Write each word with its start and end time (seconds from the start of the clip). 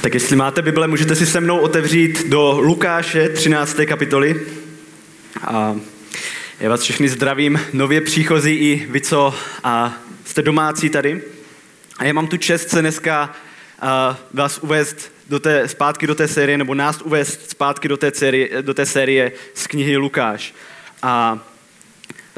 Tak 0.00 0.14
jestli 0.14 0.36
máte 0.36 0.62
Bible, 0.62 0.88
můžete 0.88 1.16
si 1.16 1.26
se 1.26 1.40
mnou 1.40 1.58
otevřít 1.58 2.28
do 2.28 2.60
Lukáše 2.60 3.28
13. 3.28 3.76
kapitoly. 3.86 4.46
A 5.40 5.76
já 6.60 6.70
vás 6.70 6.80
všechny 6.80 7.08
zdravím, 7.08 7.60
nově 7.72 8.00
příchozí 8.00 8.54
i 8.54 8.86
vy, 8.90 9.00
co 9.00 9.34
a 9.64 9.94
jste 10.24 10.42
domácí 10.42 10.90
tady. 10.90 11.22
A 11.98 12.04
já 12.04 12.12
mám 12.12 12.26
tu 12.26 12.36
čest 12.36 12.68
se 12.68 12.80
dneska 12.80 13.34
a, 13.80 14.18
vás 14.34 14.58
uvést 14.58 15.12
do 15.28 15.40
té, 15.40 15.68
zpátky 15.68 16.06
do 16.06 16.14
té 16.14 16.28
série, 16.28 16.58
nebo 16.58 16.74
nás 16.74 17.02
uvést 17.02 17.50
zpátky 17.50 17.88
do 17.88 17.96
té, 17.96 18.12
série, 18.14 18.62
do 18.62 18.74
té 18.74 18.86
série 18.86 19.32
z 19.54 19.66
knihy 19.66 19.96
Lukáš. 19.96 20.54
A 21.02 21.38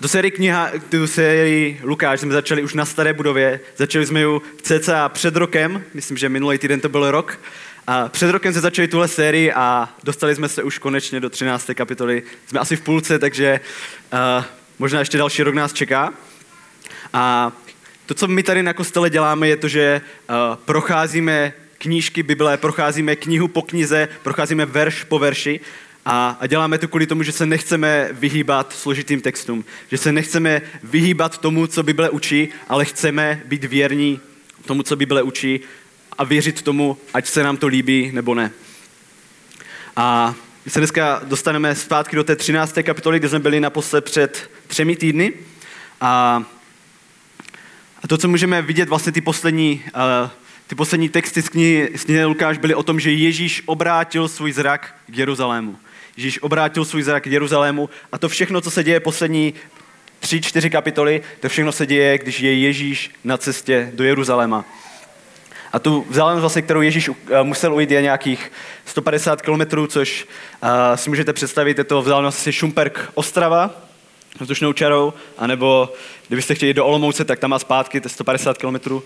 a 0.00 0.02
tu 0.02 0.08
sérii 0.08 0.30
kniha, 0.30 0.70
tu 0.88 1.06
sérii 1.06 1.80
Lukáš 1.82 2.20
jsme 2.20 2.32
začali 2.32 2.62
už 2.62 2.74
na 2.74 2.84
staré 2.84 3.12
budově, 3.12 3.60
začali 3.76 4.06
jsme 4.06 4.20
ji 4.20 4.40
cca 4.62 5.08
před 5.08 5.36
rokem, 5.36 5.84
myslím, 5.94 6.16
že 6.16 6.28
minulý 6.28 6.58
týden 6.58 6.80
to 6.80 6.88
byl 6.88 7.10
rok, 7.10 7.40
a 7.86 8.08
před 8.08 8.30
rokem 8.30 8.52
jsme 8.52 8.60
začali 8.60 8.88
tuhle 8.88 9.08
sérii 9.08 9.52
a 9.52 9.88
dostali 10.04 10.34
jsme 10.34 10.48
se 10.48 10.62
už 10.62 10.78
konečně 10.78 11.20
do 11.20 11.30
13. 11.30 11.70
kapitoly. 11.74 12.22
Jsme 12.46 12.60
asi 12.60 12.76
v 12.76 12.80
půlce, 12.80 13.18
takže 13.18 13.60
uh, 14.12 14.44
možná 14.78 14.98
ještě 14.98 15.18
další 15.18 15.42
rok 15.42 15.54
nás 15.54 15.72
čeká. 15.72 16.12
A 17.12 17.52
to, 18.06 18.14
co 18.14 18.26
my 18.26 18.42
tady 18.42 18.62
na 18.62 18.72
kostele 18.72 19.10
děláme, 19.10 19.48
je 19.48 19.56
to, 19.56 19.68
že 19.68 20.00
uh, 20.00 20.36
procházíme 20.64 21.52
knížky 21.78 22.22
Bible, 22.22 22.56
procházíme 22.56 23.16
knihu 23.16 23.48
po 23.48 23.62
knize, 23.62 24.08
procházíme 24.22 24.66
verš 24.66 25.04
po 25.04 25.18
verši 25.18 25.60
a, 26.12 26.36
a 26.40 26.46
děláme 26.46 26.78
to 26.78 26.88
kvůli 26.88 27.06
tomu, 27.06 27.22
že 27.22 27.32
se 27.32 27.46
nechceme 27.46 28.08
vyhýbat 28.12 28.72
složitým 28.72 29.20
textům, 29.20 29.64
že 29.90 29.98
se 29.98 30.12
nechceme 30.12 30.62
vyhýbat 30.82 31.38
tomu, 31.38 31.66
co 31.66 31.82
Bible 31.82 32.10
učí, 32.10 32.48
ale 32.68 32.84
chceme 32.84 33.42
být 33.44 33.64
věrní 33.64 34.20
tomu, 34.66 34.82
co 34.82 34.96
Bible 34.96 35.22
učí 35.22 35.60
a 36.18 36.24
věřit 36.24 36.62
tomu, 36.62 36.96
ať 37.14 37.26
se 37.26 37.42
nám 37.42 37.56
to 37.56 37.66
líbí 37.66 38.10
nebo 38.12 38.34
ne. 38.34 38.50
A 39.96 40.34
my 40.64 40.70
se 40.70 40.80
dneska 40.80 41.20
dostaneme 41.24 41.74
zpátky 41.74 42.16
do 42.16 42.24
té 42.24 42.36
13. 42.36 42.78
kapitoly, 42.82 43.18
kde 43.18 43.28
jsme 43.28 43.38
byli 43.38 43.60
naposled 43.60 44.04
před 44.04 44.50
třemi 44.66 44.96
týdny. 44.96 45.32
A, 46.00 46.42
a 48.02 48.08
to, 48.08 48.18
co 48.18 48.28
můžeme 48.28 48.62
vidět, 48.62 48.88
vlastně 48.88 49.12
ty 49.12 49.20
poslední, 49.20 49.84
uh, 50.24 50.30
ty 50.66 50.74
poslední 50.74 51.08
texty 51.08 51.42
z 51.42 51.48
knihy, 51.48 51.90
z 51.96 52.04
knihy 52.04 52.24
Lukáš 52.24 52.58
byly 52.58 52.74
o 52.74 52.82
tom, 52.82 53.00
že 53.00 53.12
Ježíš 53.12 53.62
obrátil 53.66 54.28
svůj 54.28 54.52
zrak 54.52 54.94
k 55.06 55.16
Jeruzalému. 55.16 55.78
Ježíš 56.20 56.42
obrátil 56.42 56.84
svůj 56.84 57.02
zrak 57.02 57.22
k 57.22 57.26
Jeruzalému 57.26 57.90
a 58.12 58.18
to 58.18 58.28
všechno, 58.28 58.60
co 58.60 58.70
se 58.70 58.84
děje 58.84 59.00
poslední 59.00 59.54
tři, 60.18 60.40
čtyři 60.40 60.70
kapitoly, 60.70 61.22
to 61.40 61.48
všechno 61.48 61.72
se 61.72 61.86
děje, 61.86 62.18
když 62.18 62.40
je 62.40 62.54
Ježíš 62.54 63.10
na 63.24 63.36
cestě 63.36 63.90
do 63.94 64.04
Jeruzaléma. 64.04 64.64
A 65.72 65.78
tu 65.78 66.06
vzdálenost, 66.10 66.40
vlastně, 66.40 66.62
kterou 66.62 66.80
Ježíš 66.80 67.08
eh, 67.08 67.42
musel 67.42 67.74
ujít, 67.74 67.90
je 67.90 68.02
nějakých 68.02 68.52
150 68.84 69.42
km, 69.42 69.86
což 69.88 70.26
uh, 70.62 70.68
si 70.94 71.10
můžete 71.10 71.32
představit, 71.32 71.78
je 71.78 71.84
to 71.84 72.02
vzdálenost 72.02 72.38
asi 72.38 72.52
Šumperk 72.52 73.10
Ostrava, 73.14 73.70
vzdušnou 74.40 74.72
čarou, 74.72 75.12
anebo 75.38 75.94
kdybyste 76.28 76.54
chtěli 76.54 76.74
do 76.74 76.86
Olomouce, 76.86 77.24
tak 77.24 77.38
tam 77.38 77.50
má 77.50 77.58
zpátky, 77.58 78.00
to 78.00 78.06
je 78.06 78.10
150 78.10 78.58
km. 78.58 79.00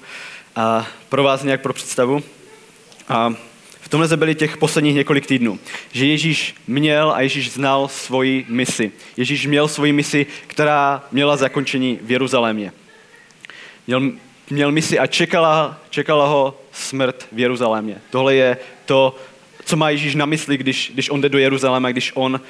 A 0.56 0.86
pro 1.08 1.22
vás 1.22 1.42
nějak 1.42 1.60
pro 1.60 1.72
představu. 1.72 2.22
A 3.08 3.34
v 3.84 3.88
tomhle 3.88 4.08
se 4.08 4.16
byli 4.16 4.34
těch 4.34 4.56
posledních 4.56 4.94
několik 4.94 5.26
týdnů. 5.26 5.58
Že 5.92 6.06
Ježíš 6.06 6.54
měl 6.66 7.12
a 7.12 7.20
Ježíš 7.20 7.50
znal 7.50 7.88
svoji 7.88 8.46
misi. 8.48 8.92
Ježíš 9.16 9.46
měl 9.46 9.68
svoji 9.68 9.92
misi, 9.92 10.26
která 10.46 11.04
měla 11.12 11.36
zakončení 11.36 11.98
v 12.02 12.10
Jeruzalémě. 12.10 12.72
Měl, 13.86 14.12
měl 14.50 14.72
misi 14.72 14.98
a 14.98 15.06
čekala, 15.06 15.80
čekala 15.90 16.26
ho 16.26 16.60
smrt 16.72 17.26
v 17.32 17.38
Jeruzalémě. 17.38 18.00
Tohle 18.10 18.34
je 18.34 18.56
to, 18.86 19.16
co 19.64 19.76
má 19.76 19.90
Ježíš 19.90 20.14
na 20.14 20.26
mysli, 20.26 20.56
když, 20.56 20.90
když 20.94 21.10
on 21.10 21.20
jde 21.20 21.28
do 21.28 21.38
Jeruzaléma, 21.38 21.90
když 21.90 22.12
on 22.14 22.40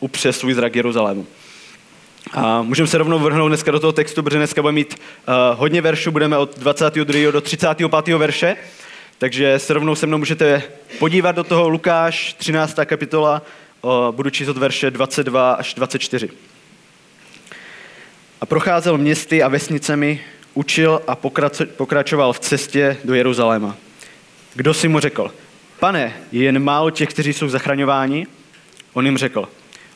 upře 0.00 0.32
svůj 0.32 0.54
zrak 0.54 0.76
Jeruzalému. 0.76 1.26
A 2.32 2.62
můžeme 2.62 2.86
se 2.86 2.98
rovnou 2.98 3.18
vrhnout 3.18 3.50
dneska 3.50 3.70
do 3.70 3.80
toho 3.80 3.92
textu, 3.92 4.22
protože 4.22 4.38
dneska 4.38 4.62
budeme 4.62 4.74
mít 4.74 4.94
uh, 4.94 5.34
hodně 5.58 5.80
veršů, 5.80 6.10
budeme 6.10 6.38
od 6.38 6.58
22. 6.58 7.30
do 7.32 7.40
35. 7.40 8.14
verše. 8.16 8.56
Takže 9.18 9.58
se 9.58 9.74
rovnou 9.74 9.94
se 9.94 10.06
mnou 10.06 10.18
můžete 10.18 10.62
podívat 10.98 11.32
do 11.32 11.44
toho 11.44 11.68
Lukáš, 11.68 12.32
13. 12.32 12.78
kapitola, 12.84 13.42
budu 14.10 14.30
číst 14.30 14.48
od 14.48 14.56
verše 14.56 14.90
22 14.90 15.52
až 15.52 15.74
24. 15.74 16.28
A 18.40 18.46
procházel 18.46 18.98
městy 18.98 19.42
a 19.42 19.48
vesnicemi, 19.48 20.20
učil 20.54 21.02
a 21.06 21.16
pokračoval 21.76 22.32
v 22.32 22.40
cestě 22.40 22.96
do 23.04 23.14
Jeruzaléma. 23.14 23.76
Kdo 24.54 24.74
si 24.74 24.88
mu 24.88 25.00
řekl, 25.00 25.34
pane, 25.80 26.16
je 26.32 26.44
jen 26.44 26.62
málo 26.62 26.90
těch, 26.90 27.08
kteří 27.08 27.32
jsou 27.32 27.48
zachraňováni? 27.48 28.26
On 28.92 29.06
jim 29.06 29.18
řekl, 29.18 29.48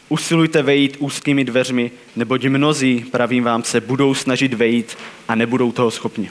usilujte 0.08 0.62
vejít 0.62 0.96
úzkými 0.98 1.44
dveřmi, 1.44 1.90
neboť 2.16 2.44
mnozí, 2.44 3.04
pravím 3.10 3.44
vám 3.44 3.64
se, 3.64 3.80
budou 3.80 4.14
snažit 4.14 4.54
vejít 4.54 4.98
a 5.28 5.34
nebudou 5.34 5.72
toho 5.72 5.90
schopni. 5.90 6.30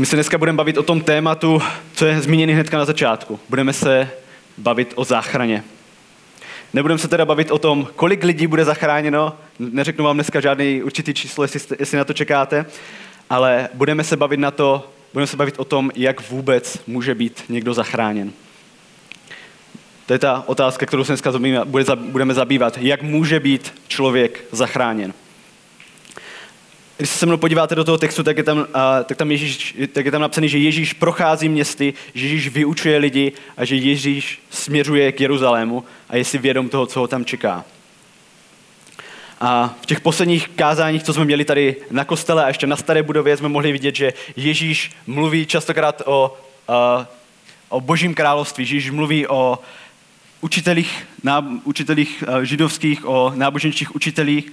My 0.00 0.06
se 0.06 0.16
dneska 0.16 0.38
budeme 0.38 0.56
bavit 0.56 0.78
o 0.78 0.82
tom 0.82 1.00
tématu, 1.00 1.62
co 1.94 2.06
je 2.06 2.20
zmíněný 2.20 2.52
hnedka 2.52 2.78
na 2.78 2.84
začátku. 2.84 3.40
Budeme 3.48 3.72
se 3.72 4.10
bavit 4.58 4.92
o 4.94 5.04
záchraně. 5.04 5.64
Nebudeme 6.74 6.98
se 6.98 7.08
teda 7.08 7.24
bavit 7.24 7.50
o 7.50 7.58
tom, 7.58 7.88
kolik 7.96 8.24
lidí 8.24 8.46
bude 8.46 8.64
zachráněno, 8.64 9.36
neřeknu 9.58 10.04
vám 10.04 10.16
dneska 10.16 10.40
žádný 10.40 10.82
určitý 10.82 11.14
číslo, 11.14 11.44
jestli, 11.44 11.76
jestli 11.78 11.98
na 11.98 12.04
to 12.04 12.12
čekáte, 12.12 12.66
ale 13.30 13.68
budeme 13.74 14.04
se 14.04 14.16
bavit 14.16 14.40
na 14.40 14.50
to, 14.50 14.90
budeme 15.12 15.26
se 15.26 15.36
bavit 15.36 15.58
o 15.58 15.64
tom, 15.64 15.90
jak 15.94 16.30
vůbec 16.30 16.78
může 16.86 17.14
být 17.14 17.44
někdo 17.48 17.74
zachráněn. 17.74 18.32
To 20.06 20.12
je 20.12 20.18
ta 20.18 20.44
otázka, 20.46 20.86
kterou 20.86 21.04
se 21.04 21.12
dneska 21.12 21.32
budeme 21.96 22.34
zabývat. 22.34 22.78
Jak 22.80 23.02
může 23.02 23.40
být 23.40 23.74
člověk 23.88 24.44
zachráněn? 24.52 25.12
Když 27.00 27.10
se 27.10 27.18
se 27.18 27.26
mnou 27.26 27.36
podíváte 27.36 27.74
do 27.74 27.84
toho 27.84 27.98
textu, 27.98 28.22
tak 28.22 28.36
je 28.36 28.42
tam, 28.42 28.58
uh, 28.58 28.64
tak 29.04 29.16
tam, 29.16 29.30
Ježíš, 29.30 29.76
tak 29.92 30.04
je 30.04 30.10
tam 30.10 30.20
napsaný, 30.20 30.48
že 30.48 30.58
Ježíš 30.58 30.92
prochází 30.92 31.48
městy, 31.48 31.94
že 32.14 32.26
Ježíš 32.26 32.48
vyučuje 32.48 32.98
lidi 32.98 33.32
a 33.56 33.64
že 33.64 33.76
Ježíš 33.76 34.42
směřuje 34.50 35.12
k 35.12 35.20
Jeruzalému 35.20 35.84
a 36.08 36.16
je 36.16 36.24
si 36.24 36.38
vědom 36.38 36.68
toho, 36.68 36.86
co 36.86 37.00
ho 37.00 37.08
tam 37.08 37.24
čeká. 37.24 37.64
A 39.40 39.74
v 39.82 39.86
těch 39.86 40.00
posledních 40.00 40.48
kázáních, 40.48 41.02
co 41.02 41.12
jsme 41.12 41.24
měli 41.24 41.44
tady 41.44 41.76
na 41.90 42.04
kostele 42.04 42.44
a 42.44 42.48
ještě 42.48 42.66
na 42.66 42.76
staré 42.76 43.02
budově, 43.02 43.36
jsme 43.36 43.48
mohli 43.48 43.72
vidět, 43.72 43.96
že 43.96 44.12
Ježíš 44.36 44.90
mluví 45.06 45.46
častokrát 45.46 46.02
o, 46.04 46.38
uh, 46.68 47.04
o 47.68 47.80
božím 47.80 48.14
království. 48.14 48.64
Ježíš 48.64 48.90
mluví 48.90 49.26
o 49.26 49.58
učitelích, 50.40 51.06
ná, 51.22 51.60
učitelích 51.64 52.24
uh, 52.28 52.40
židovských, 52.40 53.08
o 53.08 53.32
náboženských 53.34 53.94
učitelích, 53.94 54.52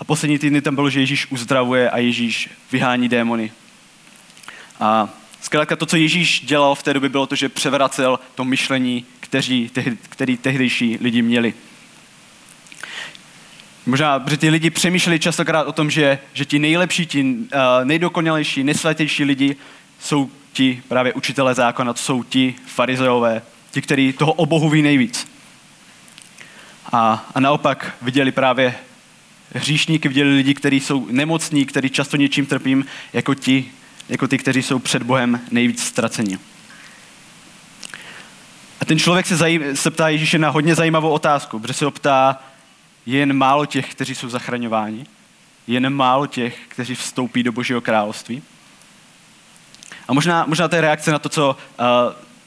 a 0.00 0.04
poslední 0.04 0.38
týdny 0.38 0.60
tam 0.60 0.74
bylo, 0.74 0.90
že 0.90 1.00
Ježíš 1.00 1.26
uzdravuje 1.30 1.90
a 1.90 1.98
Ježíš 1.98 2.50
vyhání 2.72 3.08
démony. 3.08 3.52
A 4.80 5.08
zkrátka 5.40 5.76
to, 5.76 5.86
co 5.86 5.96
Ježíš 5.96 6.40
dělal 6.40 6.74
v 6.74 6.82
té 6.82 6.94
době, 6.94 7.08
bylo 7.08 7.26
to, 7.26 7.34
že 7.34 7.48
převracel 7.48 8.18
to 8.34 8.44
myšlení, 8.44 9.06
kteří, 9.20 9.68
tehdy, 9.68 9.96
který 10.08 10.36
tehdejší 10.36 10.98
lidi 11.00 11.22
měli. 11.22 11.54
Možná, 13.86 14.18
protože 14.18 14.36
ty 14.36 14.48
lidi 14.48 14.70
přemýšleli 14.70 15.18
častokrát 15.18 15.66
o 15.66 15.72
tom, 15.72 15.90
že, 15.90 16.18
že 16.32 16.44
ti 16.44 16.58
nejlepší, 16.58 17.06
ti 17.06 17.22
uh, 17.22 17.48
nejdokonalejší, 17.84 18.64
nejsvatější 18.64 19.24
lidi 19.24 19.56
jsou 20.00 20.30
ti 20.52 20.82
právě 20.88 21.12
učitelé 21.12 21.54
zákona, 21.54 21.92
to 21.92 21.98
jsou 21.98 22.22
ti 22.22 22.54
farizeové, 22.66 23.42
ti, 23.70 23.82
kteří 23.82 24.12
toho 24.12 24.32
o 24.32 24.70
ví 24.70 24.82
nejvíc. 24.82 25.28
A, 26.92 27.26
a 27.34 27.40
naopak 27.40 27.96
viděli 28.02 28.32
právě 28.32 28.74
hříšníky, 29.56 30.08
viděli 30.08 30.34
lidi, 30.34 30.54
kteří 30.54 30.80
jsou 30.80 31.06
nemocní, 31.10 31.66
kteří 31.66 31.90
často 31.90 32.16
něčím 32.16 32.46
trpím, 32.46 32.84
jako 33.12 33.34
ti, 33.34 33.64
jako 34.08 34.28
ty, 34.28 34.38
kteří 34.38 34.62
jsou 34.62 34.78
před 34.78 35.02
Bohem 35.02 35.40
nejvíc 35.50 35.82
ztraceni. 35.82 36.38
A 38.80 38.84
ten 38.84 38.98
člověk 38.98 39.26
se, 39.26 39.36
zajím, 39.36 39.76
se 39.76 39.90
ptá 39.90 40.08
Ježíše 40.08 40.38
na 40.38 40.48
hodně 40.48 40.74
zajímavou 40.74 41.10
otázku, 41.10 41.58
protože 41.58 41.74
se 41.74 41.84
ho 41.84 41.90
ptá, 41.90 42.42
je 43.06 43.18
jen 43.18 43.32
málo 43.32 43.66
těch, 43.66 43.90
kteří 43.90 44.14
jsou 44.14 44.28
zachraňováni, 44.28 45.06
je 45.66 45.74
jen 45.74 45.90
málo 45.90 46.26
těch, 46.26 46.58
kteří 46.68 46.94
vstoupí 46.94 47.42
do 47.42 47.52
Božího 47.52 47.80
království. 47.80 48.42
A 50.08 50.12
možná, 50.12 50.44
možná 50.46 50.68
to 50.68 50.74
je 50.74 50.80
reakce 50.80 51.12
na 51.12 51.18
to, 51.18 51.28
co, 51.28 51.56
uh, 51.80 51.86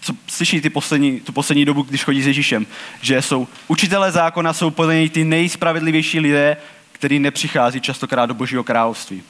co 0.01 0.13
slyší 0.27 0.61
ty 0.61 0.69
poslední, 0.69 1.19
tu 1.19 1.31
poslední 1.31 1.65
dobu, 1.65 1.81
když 1.81 2.03
chodí 2.03 2.21
s 2.21 2.27
Ježíšem, 2.27 2.67
že 3.01 3.21
jsou 3.21 3.47
učitelé 3.67 4.11
zákona, 4.11 4.53
jsou 4.53 4.69
podle 4.69 5.09
ty 5.09 5.23
nejspravedlivější 5.23 6.19
lidé, 6.19 6.57
který 6.99 7.19
nepřichází 7.19 7.81
častokrát 7.81 8.25
do 8.25 8.33
Božího 8.33 8.63
království. 8.63 9.23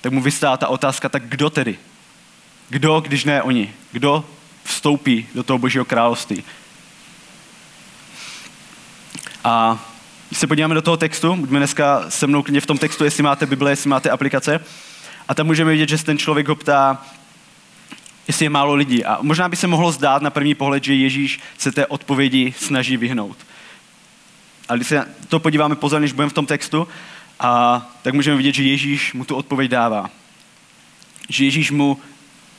Tak 0.00 0.12
mu 0.12 0.22
vystává 0.22 0.56
ta 0.56 0.68
otázka, 0.68 1.08
tak 1.08 1.22
kdo 1.28 1.50
tedy? 1.50 1.78
Kdo, 2.68 3.00
když 3.00 3.24
ne 3.24 3.42
oni? 3.42 3.72
Kdo 3.92 4.24
vstoupí 4.64 5.26
do 5.34 5.42
toho 5.42 5.58
Božího 5.58 5.84
království? 5.84 6.44
A 9.44 9.84
když 10.28 10.38
se 10.38 10.46
podíváme 10.46 10.74
do 10.74 10.82
toho 10.82 10.96
textu, 10.96 11.36
buďme 11.36 11.58
dneska 11.58 12.04
se 12.08 12.26
mnou 12.26 12.44
v 12.60 12.66
tom 12.66 12.78
textu, 12.78 13.04
jestli 13.04 13.22
máte 13.22 13.46
Bible, 13.46 13.70
jestli 13.70 13.90
máte 13.90 14.10
aplikace, 14.10 14.60
a 15.28 15.34
tam 15.34 15.46
můžeme 15.46 15.70
vidět, 15.70 15.88
že 15.88 15.98
se 15.98 16.04
ten 16.04 16.18
člověk 16.18 16.48
ho 16.48 16.54
ptá, 16.54 17.06
jestli 18.28 18.44
je 18.44 18.50
málo 18.50 18.74
lidí. 18.74 19.04
A 19.04 19.18
možná 19.22 19.48
by 19.48 19.56
se 19.56 19.66
mohlo 19.66 19.92
zdát 19.92 20.22
na 20.22 20.30
první 20.30 20.54
pohled, 20.54 20.84
že 20.84 20.94
Ježíš 20.94 21.40
se 21.58 21.72
té 21.72 21.86
odpovědi 21.86 22.54
snaží 22.58 22.96
vyhnout. 22.96 23.36
A 24.68 24.76
když 24.76 24.88
se 24.88 25.06
to 25.28 25.40
podíváme 25.40 25.76
pozorně, 25.76 26.00
než 26.04 26.12
budeme 26.12 26.30
v 26.30 26.34
tom 26.34 26.46
textu, 26.46 26.88
a 27.40 27.82
tak 28.02 28.14
můžeme 28.14 28.36
vidět, 28.36 28.54
že 28.54 28.62
Ježíš 28.62 29.12
mu 29.12 29.24
tu 29.24 29.34
odpověď 29.36 29.70
dává. 29.70 30.10
Že 31.28 31.44
Ježíš 31.44 31.70
mu 31.70 32.00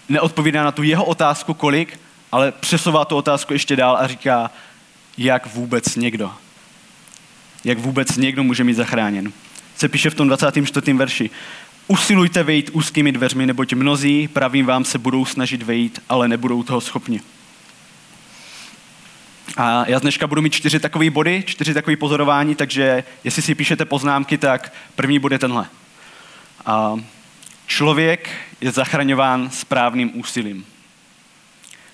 neodpovídá 0.10 0.64
na 0.64 0.72
tu 0.72 0.84
jeho 0.84 1.06
otázku, 1.06 1.54
kolik, 1.54 2.00
ale 2.32 2.52
přesouvá 2.52 3.06
tu 3.06 3.16
otázku 3.16 3.54
ještě 3.54 3.76
dál 3.76 3.98
a 3.98 4.08
říká, 4.08 4.52
jak 5.18 5.54
vůbec 5.54 5.96
někdo. 5.96 6.32
Jak 7.64 7.78
vůbec 7.78 8.18
někdo 8.18 8.44
může 8.44 8.64
mít 8.64 8.74
zachráněn. 8.74 9.34
Se 9.78 9.90
píše 9.90 10.10
v 10.10 10.16
tom 10.16 10.28
24. 10.28 10.94
verši. 10.94 11.30
Usilujte 11.88 12.44
vejít 12.44 12.70
úzkými 12.74 13.12
dveřmi, 13.12 13.46
neboť 13.46 13.74
mnozí, 13.74 14.28
pravím 14.28 14.66
vám, 14.66 14.86
se 14.86 14.98
budou 14.98 15.26
snažit 15.26 15.64
vejít, 15.64 16.02
ale 16.10 16.28
nebudou 16.28 16.64
toho 16.64 16.82
schopni. 16.82 17.22
A 19.58 19.86
já 19.88 20.00
dneška 20.00 20.28
budu 20.28 20.42
mít 20.42 20.54
čtyři 20.54 20.80
takové 20.80 21.10
body, 21.10 21.44
čtyři 21.46 21.74
takové 21.74 21.98
pozorování, 21.98 22.56
takže 22.56 23.04
jestli 23.24 23.42
si 23.42 23.56
píšete 23.56 23.86
poznámky, 23.86 24.38
tak 24.38 24.74
první 24.96 25.20
bude 25.20 25.40
tenhle. 25.40 25.66
A 26.66 26.96
člověk 27.68 28.30
je 28.62 28.72
zachraňován 28.72 29.50
správným 29.50 30.20
úsilím. 30.20 30.66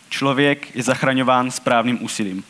Člověk 0.10 0.76
je 0.76 0.84
zachraňován 0.84 1.52
správným 1.52 2.04
úsilím. 2.04 2.44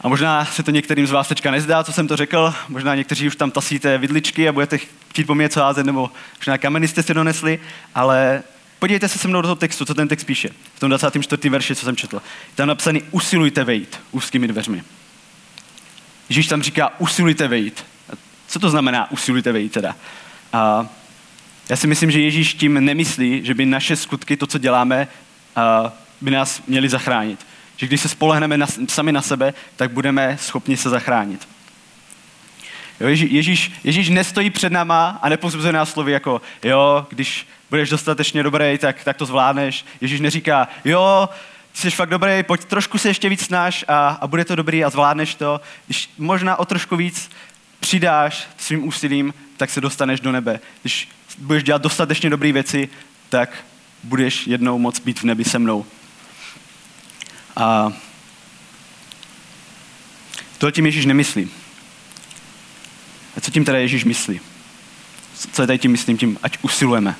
A 0.00 0.08
možná 0.08 0.44
se 0.44 0.62
to 0.62 0.70
některým 0.70 1.06
z 1.06 1.10
vás 1.10 1.28
teďka 1.28 1.50
nezdá, 1.50 1.84
co 1.84 1.92
jsem 1.92 2.08
to 2.08 2.16
řekl, 2.16 2.54
možná 2.68 2.94
někteří 2.94 3.26
už 3.26 3.36
tam 3.36 3.50
tasíte 3.50 3.98
vidličky 3.98 4.48
a 4.48 4.52
budete 4.52 4.78
chtít 4.78 5.24
po 5.24 5.34
mě 5.34 5.48
co 5.48 5.60
házet, 5.60 5.86
nebo 5.86 6.10
možná 6.36 6.58
kameny 6.58 6.88
jste 6.88 7.02
si 7.02 7.14
donesli, 7.14 7.58
ale 7.94 8.42
podívejte 8.78 9.08
se 9.08 9.18
se 9.18 9.28
mnou 9.28 9.42
do 9.42 9.48
toho 9.48 9.56
textu, 9.56 9.84
co 9.84 9.94
ten 9.94 10.08
text 10.08 10.24
píše. 10.24 10.48
V 10.74 10.80
tom 10.80 10.90
24. 10.90 11.48
verši, 11.48 11.74
co 11.74 11.84
jsem 11.84 11.96
četl. 11.96 12.16
Je 12.16 12.54
tam 12.54 12.68
napsaný, 12.68 13.02
usilujte 13.10 13.64
vejít 13.64 14.00
úzkými 14.10 14.48
dveřmi. 14.48 14.82
Ježíš 16.28 16.46
tam 16.46 16.62
říká, 16.62 16.92
usilujte 16.98 17.48
vejít. 17.48 17.84
Co 18.46 18.58
to 18.58 18.70
znamená 18.70 19.10
usilujte 19.10 19.52
vejít 19.52 19.72
teda? 19.72 19.96
A 20.52 20.86
já 21.68 21.76
si 21.76 21.86
myslím, 21.86 22.10
že 22.10 22.20
Ježíš 22.20 22.54
tím 22.54 22.84
nemyslí, 22.84 23.40
že 23.44 23.54
by 23.54 23.66
naše 23.66 23.96
skutky, 23.96 24.36
to, 24.36 24.46
co 24.46 24.58
děláme, 24.58 25.08
by 26.20 26.30
nás 26.30 26.62
měli 26.66 26.88
zachránit. 26.88 27.46
Že 27.76 27.86
když 27.86 28.00
se 28.00 28.08
spolehneme 28.08 28.58
na, 28.58 28.66
sami 28.88 29.12
na 29.12 29.22
sebe, 29.22 29.54
tak 29.76 29.90
budeme 29.90 30.38
schopni 30.40 30.76
se 30.76 30.90
zachránit. 30.90 31.48
Jo, 33.00 33.08
Ježíš, 33.08 33.72
Ježíš 33.84 34.08
nestojí 34.08 34.50
před 34.50 34.72
náma 34.72 35.18
a 35.22 35.28
nepozbuzuje 35.28 35.72
nás 35.72 35.90
slovy 35.90 36.12
jako, 36.12 36.40
jo, 36.62 37.06
když 37.10 37.46
budeš 37.70 37.88
dostatečně 37.88 38.42
dobrý, 38.42 38.78
tak, 38.78 39.04
tak 39.04 39.16
to 39.16 39.26
zvládneš. 39.26 39.84
Ježíš 40.00 40.20
neříká, 40.20 40.68
jo, 40.84 41.28
jsi 41.74 41.90
fakt 41.90 42.10
dobrý, 42.10 42.42
pojď 42.42 42.64
trošku 42.64 42.98
se 42.98 43.08
ještě 43.08 43.28
víc 43.28 43.44
snaž 43.44 43.84
a, 43.88 44.08
a 44.08 44.26
bude 44.26 44.44
to 44.44 44.54
dobrý 44.54 44.84
a 44.84 44.90
zvládneš 44.90 45.34
to. 45.34 45.60
Když 45.86 46.10
možná 46.18 46.58
o 46.58 46.64
trošku 46.64 46.96
víc 46.96 47.30
přidáš 47.80 48.46
svým 48.56 48.88
úsilím, 48.88 49.34
tak 49.56 49.70
se 49.70 49.80
dostaneš 49.80 50.20
do 50.20 50.32
nebe. 50.32 50.60
Když 50.80 51.08
budeš 51.38 51.62
dělat 51.64 51.82
dostatečně 51.82 52.30
dobré 52.30 52.52
věci, 52.52 52.88
tak 53.28 53.64
budeš 54.02 54.46
jednou 54.46 54.78
moc 54.78 55.00
být 55.00 55.20
v 55.20 55.24
nebi 55.24 55.44
se 55.44 55.58
mnou. 55.58 55.86
A 57.56 57.92
to 60.58 60.70
tím 60.70 60.86
Ježíš 60.86 61.06
nemyslí. 61.06 61.50
A 63.36 63.40
co 63.40 63.50
tím 63.50 63.64
teda 63.64 63.78
Ježíš 63.78 64.04
myslí? 64.04 64.40
Co 65.52 65.62
je 65.62 65.66
tady 65.66 65.78
tím 65.78 65.92
myslím? 65.92 66.18
Tím, 66.18 66.38
ať 66.42 66.58
usilujeme. 66.62 67.16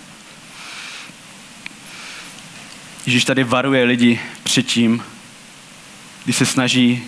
Ježíš 3.06 3.24
tady 3.24 3.44
varuje 3.44 3.84
lidi 3.84 4.20
před 4.42 4.62
tím, 4.62 5.02
když 6.24 6.36
se 6.36 6.46
snaží 6.46 7.02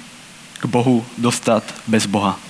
k 0.61 0.67
Bohu 0.67 1.07
dostat 1.19 1.75
bez 1.87 2.07
Boha. 2.07 2.41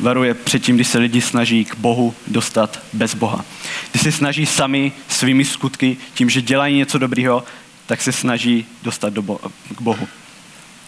Varuje 0.00 0.34
před 0.34 0.58
tím, 0.58 0.74
když 0.74 0.88
se 0.88 0.98
lidi 0.98 1.20
snaží 1.20 1.64
k 1.64 1.76
Bohu 1.76 2.14
dostat 2.26 2.82
bez 2.92 3.14
Boha. 3.14 3.44
Když 3.90 4.02
se 4.02 4.12
snaží 4.12 4.46
sami 4.46 4.92
svými 5.08 5.44
skutky, 5.44 5.96
tím, 6.14 6.30
že 6.30 6.42
dělají 6.42 6.76
něco 6.76 6.98
dobrého, 6.98 7.44
tak 7.86 8.02
se 8.02 8.12
snaží 8.12 8.66
dostat 8.82 9.12
do 9.12 9.22
bo- 9.22 9.40
k 9.76 9.80
Bohu. 9.80 10.08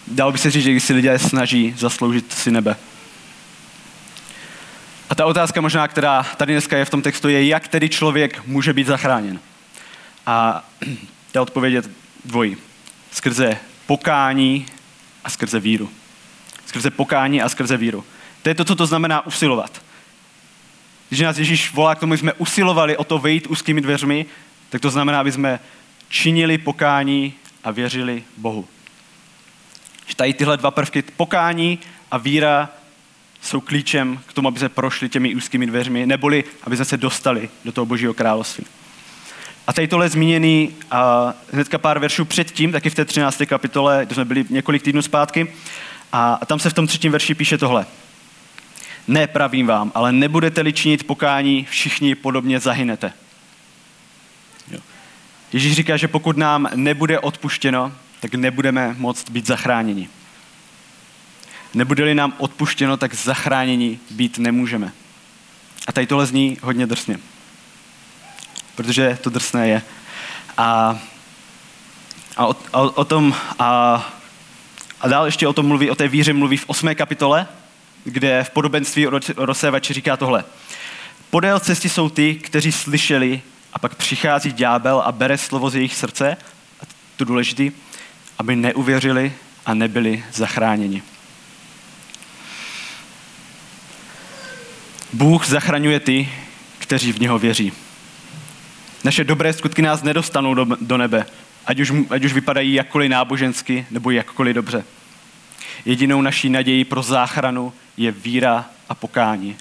Dalo 0.07 0.33
by 0.33 0.39
se 0.39 0.51
říct, 0.51 0.65
že 0.65 0.71
když 0.71 0.85
si 0.85 0.93
lidé 0.93 1.19
snaží 1.19 1.75
zasloužit 1.79 2.33
si 2.33 2.51
nebe. 2.51 2.77
A 5.11 5.15
ta 5.15 5.27
otázka 5.27 5.61
možná, 5.61 5.89
která 5.89 6.23
tady 6.23 6.53
dneska 6.53 6.79
je 6.79 6.85
v 6.85 6.91
tom 6.91 7.03
textu, 7.03 7.29
je, 7.29 7.47
jak 7.47 7.69
tedy 7.69 7.89
člověk 7.89 8.47
může 8.47 8.73
být 8.73 8.87
zachráněn. 8.87 9.41
A 10.27 10.65
ta 11.33 11.43
odpověď 11.43 11.75
je 11.75 11.83
dvojí. 12.25 12.57
Skrze 13.13 13.57
pokání 13.87 14.67
a 15.25 15.31
skrze 15.31 15.61
víru. 15.61 15.91
Skrze 16.67 16.91
pokání 16.91 17.43
a 17.43 17.49
skrze 17.49 17.77
víru. 17.77 18.05
To 18.43 18.49
je 18.49 18.55
to, 18.55 18.65
co 18.65 18.75
to 18.75 18.87
znamená 18.87 19.27
usilovat. 19.27 19.83
Když 21.09 21.21
nás 21.21 21.39
Ježíš 21.39 21.73
volá 21.73 21.95
k 21.95 22.01
tomu, 22.01 22.15
jsme 22.15 22.33
usilovali 22.33 22.97
o 22.97 23.05
to 23.05 23.19
vejít 23.19 23.47
úzkými 23.47 23.81
dveřmi, 23.81 24.27
tak 24.71 24.81
to 24.81 24.91
znamená, 24.91 25.21
aby 25.21 25.33
jsme 25.33 25.61
činili 26.09 26.59
pokání 26.59 27.35
a 27.65 27.71
věřili 27.71 28.25
Bohu. 28.37 28.69
Že 30.07 30.17
tady 30.17 30.35
tyhle 30.35 30.57
dva 30.57 30.71
prvky, 30.71 31.03
pokání 31.03 31.79
a 32.11 32.19
víra, 32.19 32.69
jsou 33.47 33.61
klíčem 33.61 34.21
k 34.27 34.33
tomu, 34.33 34.49
aby 34.49 34.59
se 34.59 34.69
prošli 34.69 35.09
těmi 35.09 35.35
úzkými 35.35 35.67
dveřmi, 35.67 36.07
neboli 36.07 36.45
aby 36.65 36.77
se 36.77 36.97
dostali 36.97 37.49
do 37.65 37.73
toho 37.73 37.87
božího 37.87 38.15
království. 38.15 38.65
A 39.67 39.73
tady 39.73 39.89
tohle 39.89 40.09
zmíněný 40.09 40.71
a 40.91 41.33
hnedka 41.53 41.79
pár 41.79 41.99
veršů 41.99 42.25
předtím, 42.25 42.73
taky 42.73 42.91
v 42.91 42.95
té 42.95 43.05
13. 43.05 43.43
kapitole, 43.47 44.07
kde 44.07 44.15
jsme 44.15 44.25
byli 44.25 44.45
několik 44.51 44.83
týdnů 44.83 45.03
zpátky, 45.03 45.53
a 46.13 46.41
tam 46.47 46.59
se 46.59 46.71
v 46.71 46.75
tom 46.75 46.87
třetím 46.87 47.13
verši 47.13 47.35
píše 47.35 47.59
tohle. 47.59 47.87
Ne, 49.09 49.27
pravím 49.27 49.67
vám, 49.67 49.93
ale 49.95 50.13
nebudete-li 50.13 50.73
činit 50.73 51.07
pokání, 51.07 51.67
všichni 51.71 52.15
podobně 52.15 52.61
zahynete. 52.61 53.13
Ježíš 55.53 55.75
říká, 55.75 55.97
že 55.97 56.09
pokud 56.09 56.37
nám 56.37 56.69
nebude 56.75 57.21
odpuštěno, 57.21 57.93
tak 58.21 58.35
nebudeme 58.35 58.95
moct 58.99 59.31
být 59.31 59.47
zachráněni. 59.47 60.09
Nebude-li 61.75 62.15
nám 62.15 62.35
odpuštěno, 62.39 62.97
tak 62.97 63.15
zachráněni 63.15 63.99
být 64.11 64.39
nemůžeme. 64.39 64.93
A 65.87 65.93
tady 65.93 66.07
tohle 66.07 66.27
zní 66.27 66.59
hodně 66.63 66.87
drsně. 66.87 67.19
Protože 68.75 69.19
to 69.21 69.31
drsné 69.31 69.69
je. 69.69 69.83
A, 70.59 70.99
a, 72.37 72.47
o, 72.47 72.57
a 72.73 72.81
o 72.81 73.05
tom, 73.05 73.35
a, 73.59 74.13
a 75.01 75.09
dál 75.09 75.27
ještě 75.27 75.49
o 75.49 75.53
tom 75.53 75.67
mluví, 75.67 75.91
o 75.91 75.95
té 75.95 76.09
víře 76.09 76.33
mluví 76.33 76.57
v 76.57 76.65
8. 76.67 76.95
kapitole, 76.95 77.47
kde 78.05 78.45
v 78.45 78.51
podobenství 78.51 79.07
rozsévači 79.37 79.95
říká 79.95 80.17
tohle. 80.17 80.45
Podél 81.31 81.61
cesty 81.61 81.89
jsou 81.89 82.09
ty, 82.09 82.35
kteří 82.35 82.73
slyšeli 82.73 83.43
a 83.73 83.79
pak 83.79 83.95
přichází 83.95 84.53
ďábel 84.53 85.03
a 85.07 85.13
bere 85.13 85.39
slovo 85.39 85.71
z 85.71 85.75
jejich 85.75 85.95
srdce, 85.95 86.37
a 86.81 86.85
to 87.17 87.25
důležité, 87.25 87.77
aby 88.39 88.57
neuvěřili 88.57 89.33
a 89.67 89.75
nebyli 89.75 90.25
zachráněni. 90.33 91.03
Bůh 95.13 95.49
zachraňuje 95.49 96.01
ty, 96.01 96.29
kteří 96.79 97.13
v 97.13 97.21
něho 97.21 97.39
věří. 97.39 97.73
Naše 99.05 99.25
dobré 99.25 99.53
skutky 99.53 99.83
nás 99.83 100.03
nedostanou 100.03 100.55
do, 100.55 100.67
do 100.81 100.97
nebe, 100.97 101.27
ať 101.67 101.81
už, 101.81 101.93
ať 102.11 102.25
už 102.25 102.33
vypadají 102.33 102.75
jakkoliv 102.75 103.11
nábožensky 103.11 103.87
nebo 103.91 104.11
jakkoliv 104.11 104.55
dobře. 104.55 104.85
Jedinou 105.85 106.23
naší 106.23 106.49
naději 106.49 106.85
pro 106.85 107.03
záchranu 107.03 107.73
je 107.97 108.13
víra 108.13 108.65
a 108.89 108.95
pokání. 108.95 109.57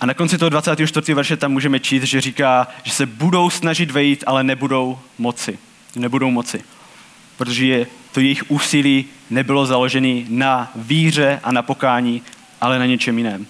A 0.00 0.06
na 0.06 0.14
konci 0.14 0.38
toho 0.38 0.48
24. 0.48 1.14
verše 1.14 1.36
tam 1.36 1.52
můžeme 1.52 1.80
číst, 1.80 2.02
že 2.02 2.20
říká, 2.20 2.68
že 2.82 2.92
se 2.92 3.06
budou 3.06 3.50
snažit 3.50 3.90
vejít, 3.90 4.24
ale 4.26 4.44
nebudou 4.44 4.98
moci. 5.18 5.58
Nebudou 5.96 6.30
moci. 6.30 6.64
Protože 7.36 7.66
je, 7.66 7.86
to 8.12 8.20
jejich 8.20 8.50
úsilí 8.50 9.04
nebylo 9.30 9.66
založené 9.66 10.24
na 10.28 10.72
víře 10.76 11.40
a 11.44 11.52
na 11.52 11.62
pokání, 11.62 12.22
ale 12.60 12.78
na 12.78 12.86
něčem 12.86 13.18
jiném. 13.18 13.46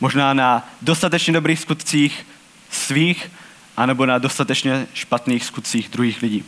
Možná 0.00 0.34
na 0.34 0.68
dostatečně 0.82 1.32
dobrých 1.32 1.60
skutcích 1.60 2.26
svých, 2.70 3.30
anebo 3.76 4.06
na 4.06 4.18
dostatečně 4.18 4.86
špatných 4.94 5.44
skutcích 5.44 5.88
druhých 5.88 6.22
lidí. 6.22 6.44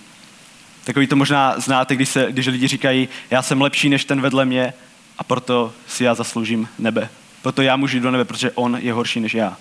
Takový 0.85 1.07
to 1.07 1.17
možná 1.17 1.55
znáte, 1.61 1.95
když, 1.95 2.09
se, 2.09 2.27
když 2.31 2.47
lidi 2.47 2.69
říkají, 2.69 3.09
já 3.31 3.43
jsem 3.43 3.61
lepší 3.61 3.89
než 3.89 4.05
ten 4.05 4.21
vedle 4.21 4.45
mě 4.45 4.75
a 5.19 5.25
proto 5.25 5.73
si 5.87 6.05
já 6.05 6.15
zasloužím 6.15 6.69
nebe. 6.79 7.09
Proto 7.43 7.63
já 7.63 7.77
můžu 7.77 7.97
jít 7.97 8.03
do 8.03 8.11
nebe, 8.11 8.25
protože 8.25 8.51
on 8.51 8.79
je 8.81 8.93
horší 8.93 9.21
než 9.21 9.35
já. 9.35 9.57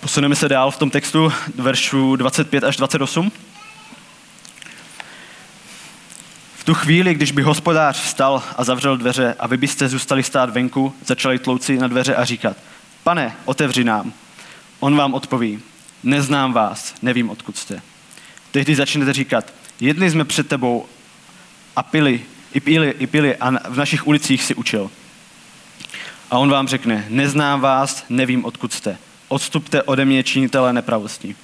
Posuneme 0.00 0.36
se 0.36 0.48
dál 0.48 0.70
v 0.70 0.78
tom 0.78 0.90
textu, 0.90 1.32
veršu 1.54 2.16
25 2.16 2.64
až 2.64 2.76
28. 2.76 3.32
V 6.55 6.55
tu 6.66 6.74
chvíli, 6.74 7.14
když 7.14 7.32
by 7.32 7.42
hospodář 7.42 8.00
vstal 8.00 8.42
a 8.56 8.64
zavřel 8.64 8.96
dveře 8.96 9.34
a 9.38 9.46
vy 9.46 9.56
byste 9.56 9.88
zůstali 9.88 10.22
stát 10.22 10.50
venku, 10.50 10.94
začali 11.04 11.38
tlouci 11.38 11.78
na 11.78 11.88
dveře 11.88 12.14
a 12.14 12.24
říkat, 12.24 12.56
pane, 13.02 13.36
otevři 13.44 13.84
nám. 13.84 14.12
On 14.80 14.96
vám 14.96 15.14
odpoví, 15.14 15.60
neznám 16.02 16.52
vás, 16.52 16.94
nevím, 17.02 17.30
odkud 17.30 17.56
jste. 17.56 17.82
Tehdy 18.50 18.74
začnete 18.74 19.12
říkat, 19.12 19.52
jedli 19.80 20.10
jsme 20.10 20.24
před 20.24 20.48
tebou 20.48 20.86
a 21.76 21.82
pili, 21.82 22.20
i 22.54 22.60
pili, 22.60 22.94
i 22.98 23.06
pili 23.06 23.36
a 23.36 23.70
v 23.70 23.76
našich 23.76 24.06
ulicích 24.06 24.42
si 24.42 24.54
učil. 24.54 24.90
A 26.30 26.38
on 26.38 26.50
vám 26.50 26.68
řekne, 26.68 27.06
neznám 27.08 27.60
vás, 27.60 28.04
nevím, 28.08 28.44
odkud 28.44 28.72
jste. 28.72 28.98
Odstupte 29.28 29.82
ode 29.82 30.04
mě 30.04 30.22
činitele 30.22 30.72
nepravosti. 30.72 31.36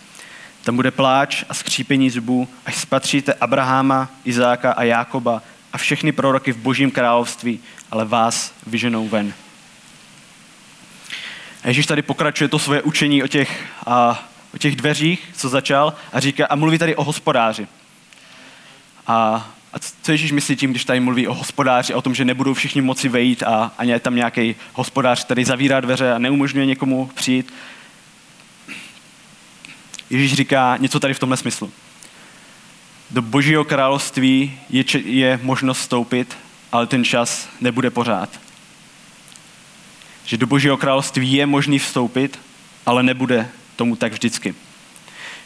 Tam 0.63 0.77
bude 0.77 0.91
pláč 0.91 1.45
a 1.49 1.55
skřípení 1.55 2.11
zubů, 2.11 2.49
až 2.67 2.77
spatříte 2.77 3.35
Abraháma, 3.35 4.09
Izáka 4.25 4.73
a 4.73 4.83
Jákoba 4.83 5.43
a 5.73 5.79
všechny 5.79 6.13
proroky 6.13 6.53
v 6.53 6.57
božím 6.57 6.91
království, 6.91 7.61
ale 7.91 8.05
vás 8.05 8.53
vyženou 8.67 9.09
ven. 9.09 9.35
A 11.65 11.69
Ježíš 11.69 11.87
tady 11.87 12.03
pokračuje 12.03 12.49
to 12.49 12.59
svoje 12.59 12.83
učení 12.83 13.23
o 13.23 13.27
těch, 13.27 13.65
a, 13.87 14.29
o 14.55 14.59
těch 14.59 14.77
dveřích, 14.77 15.29
co 15.37 15.49
začal, 15.49 15.95
a 16.13 16.21
říká, 16.21 16.47
a 16.47 16.57
mluví 16.57 16.79
tady 16.79 16.97
o 16.97 17.05
hospodáři. 17.05 17.67
A, 19.07 19.51
a 19.73 19.79
co 20.03 20.13
Ježíš 20.13 20.33
myslí 20.33 20.57
tím, 20.57 20.71
když 20.71 20.85
tady 20.85 21.01
mluví 21.01 21.29
o 21.29 21.35
hospodáři, 21.35 21.95
o 21.95 22.03
tom, 22.03 22.15
že 22.15 22.25
nebudou 22.25 22.55
všichni 22.55 22.81
moci 22.81 23.09
vejít 23.09 23.43
a, 23.43 23.73
a 23.79 23.85
je 23.85 24.01
tam 24.01 24.17
nějaký 24.17 24.57
hospodář, 24.73 25.25
který 25.25 25.45
zavírá 25.45 25.81
dveře 25.81 26.13
a 26.13 26.19
neumožňuje 26.19 26.67
někomu 26.67 27.11
přijít? 27.15 27.53
Ježíš 30.13 30.35
říká 30.35 30.77
něco 30.77 31.01
tady 31.01 31.15
v 31.15 31.19
tomhle 31.19 31.37
smyslu. 31.37 31.73
Do 33.11 33.23
božího 33.23 33.65
království 33.65 34.59
je, 34.71 34.85
je 35.05 35.41
možnost 35.43 35.79
vstoupit, 35.79 36.39
ale 36.73 36.87
ten 36.87 37.05
čas 37.05 37.49
nebude 37.61 37.91
pořád. 37.91 38.41
Že 40.25 40.37
do 40.37 40.47
božího 40.47 40.77
království 40.77 41.33
je 41.33 41.47
možný 41.47 41.79
vstoupit, 41.79 42.39
ale 42.87 43.03
nebude 43.03 43.49
tomu 43.77 43.97
tak 43.97 44.13
vždycky. 44.13 44.55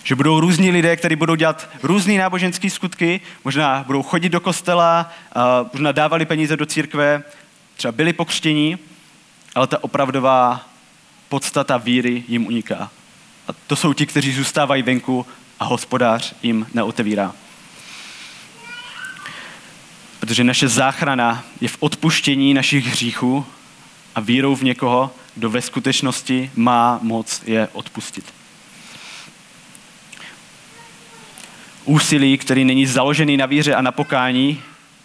Že 0.04 0.14
budou 0.14 0.40
různí 0.40 0.70
lidé, 0.70 0.96
kteří 0.96 1.16
budou 1.16 1.34
dělat 1.34 1.68
různé 1.82 2.18
náboženské 2.18 2.70
skutky, 2.70 3.20
možná 3.44 3.84
budou 3.86 4.02
chodit 4.02 4.28
do 4.28 4.40
kostela, 4.40 5.12
možná 5.72 5.92
dávali 5.92 6.26
peníze 6.26 6.56
do 6.56 6.66
církve, 6.66 7.22
třeba 7.76 7.92
byli 7.92 8.12
pokřtění, 8.12 8.78
ale 9.54 9.66
ta 9.66 9.84
opravdová 9.84 10.68
podstata 11.28 11.76
víry 11.76 12.24
jim 12.28 12.46
uniká. 12.46 12.90
A 13.48 13.52
to 13.66 13.76
jsou 13.76 13.92
ti, 13.92 14.06
kteří 14.06 14.32
zůstávají 14.32 14.82
venku 14.82 15.26
a 15.60 15.64
hospodář 15.64 16.34
jim 16.42 16.66
neotevírá. 16.74 17.34
Protože 20.20 20.44
naše 20.44 20.68
záchrana 20.68 21.44
je 21.60 21.68
v 21.68 21.76
odpuštění 21.80 22.54
našich 22.54 22.86
hříchů 22.86 23.46
a 24.14 24.20
vírou 24.20 24.56
v 24.56 24.62
někoho, 24.62 25.14
kdo 25.34 25.50
ve 25.50 25.62
skutečnosti 25.62 26.50
má 26.54 26.98
moc 27.02 27.42
je 27.46 27.68
odpustit. 27.72 28.24
Úsilí, 31.84 32.38
který 32.38 32.64
není 32.64 32.86
založený 32.86 33.36
na 33.36 33.46
víře 33.46 33.74
a 33.74 33.82
na 33.82 33.92
pokání, 33.92 34.62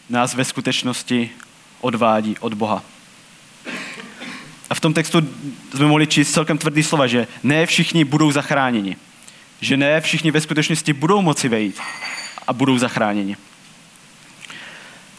nás 0.09 0.33
ve 0.33 0.45
skutečnosti 0.45 1.29
odvádí 1.81 2.35
od 2.39 2.53
Boha. 2.53 2.83
A 4.71 4.73
v 4.73 4.79
tom 4.79 4.93
textu 4.93 5.29
jsme 5.75 5.85
mohli 5.85 6.07
číst 6.07 6.31
celkem 6.31 6.57
tvrdý 6.57 6.83
slova, 6.83 7.07
že 7.07 7.27
ne 7.43 7.65
všichni 7.65 8.03
budou 8.03 8.31
zachráněni. 8.31 8.95
Že 9.61 9.77
ne 9.77 10.01
všichni 10.01 10.31
ve 10.31 10.41
skutečnosti 10.41 10.93
budou 10.93 11.21
moci 11.21 11.49
vejít 11.49 11.79
a 12.47 12.53
budou 12.53 12.77
zachráněni. 12.77 13.37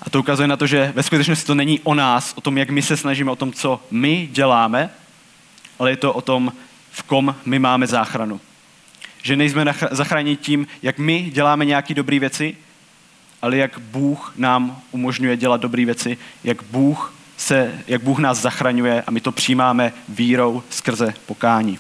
A 0.02 0.10
to 0.10 0.20
ukazuje 0.20 0.48
na 0.48 0.56
to, 0.56 0.66
že 0.66 0.92
ve 0.94 1.02
skutečnosti 1.02 1.46
to 1.46 1.54
není 1.54 1.80
o 1.80 1.94
nás, 1.94 2.32
o 2.36 2.40
tom, 2.40 2.58
jak 2.58 2.70
my 2.70 2.82
se 2.82 2.96
snažíme, 2.96 3.30
o 3.30 3.36
tom, 3.36 3.52
co 3.52 3.80
my 3.90 4.28
děláme, 4.32 4.90
ale 5.78 5.90
je 5.90 5.96
to 5.96 6.12
o 6.12 6.20
tom, 6.20 6.52
v 6.90 7.02
kom 7.02 7.34
my 7.44 7.58
máme 7.58 7.86
záchranu. 7.86 8.40
Že 9.22 9.36
nejsme 9.36 9.74
zachráněni 9.90 10.36
tím, 10.36 10.66
jak 10.82 10.98
my 10.98 11.30
děláme 11.32 11.64
nějaké 11.64 11.94
dobré 11.94 12.18
věci, 12.18 12.56
ale 13.42 13.56
jak 13.56 13.78
Bůh 13.78 14.32
nám 14.36 14.80
umožňuje 14.90 15.36
dělat 15.36 15.60
dobré 15.60 15.84
věci, 15.84 16.18
jak 16.44 16.62
Bůh, 16.62 17.21
se, 17.42 17.72
jak 17.86 18.02
Bůh 18.02 18.18
nás 18.18 18.38
zachraňuje 18.38 19.02
a 19.06 19.10
my 19.10 19.20
to 19.20 19.32
přijímáme 19.32 19.92
vírou 20.08 20.62
skrze 20.70 21.14
pokání. 21.26 21.78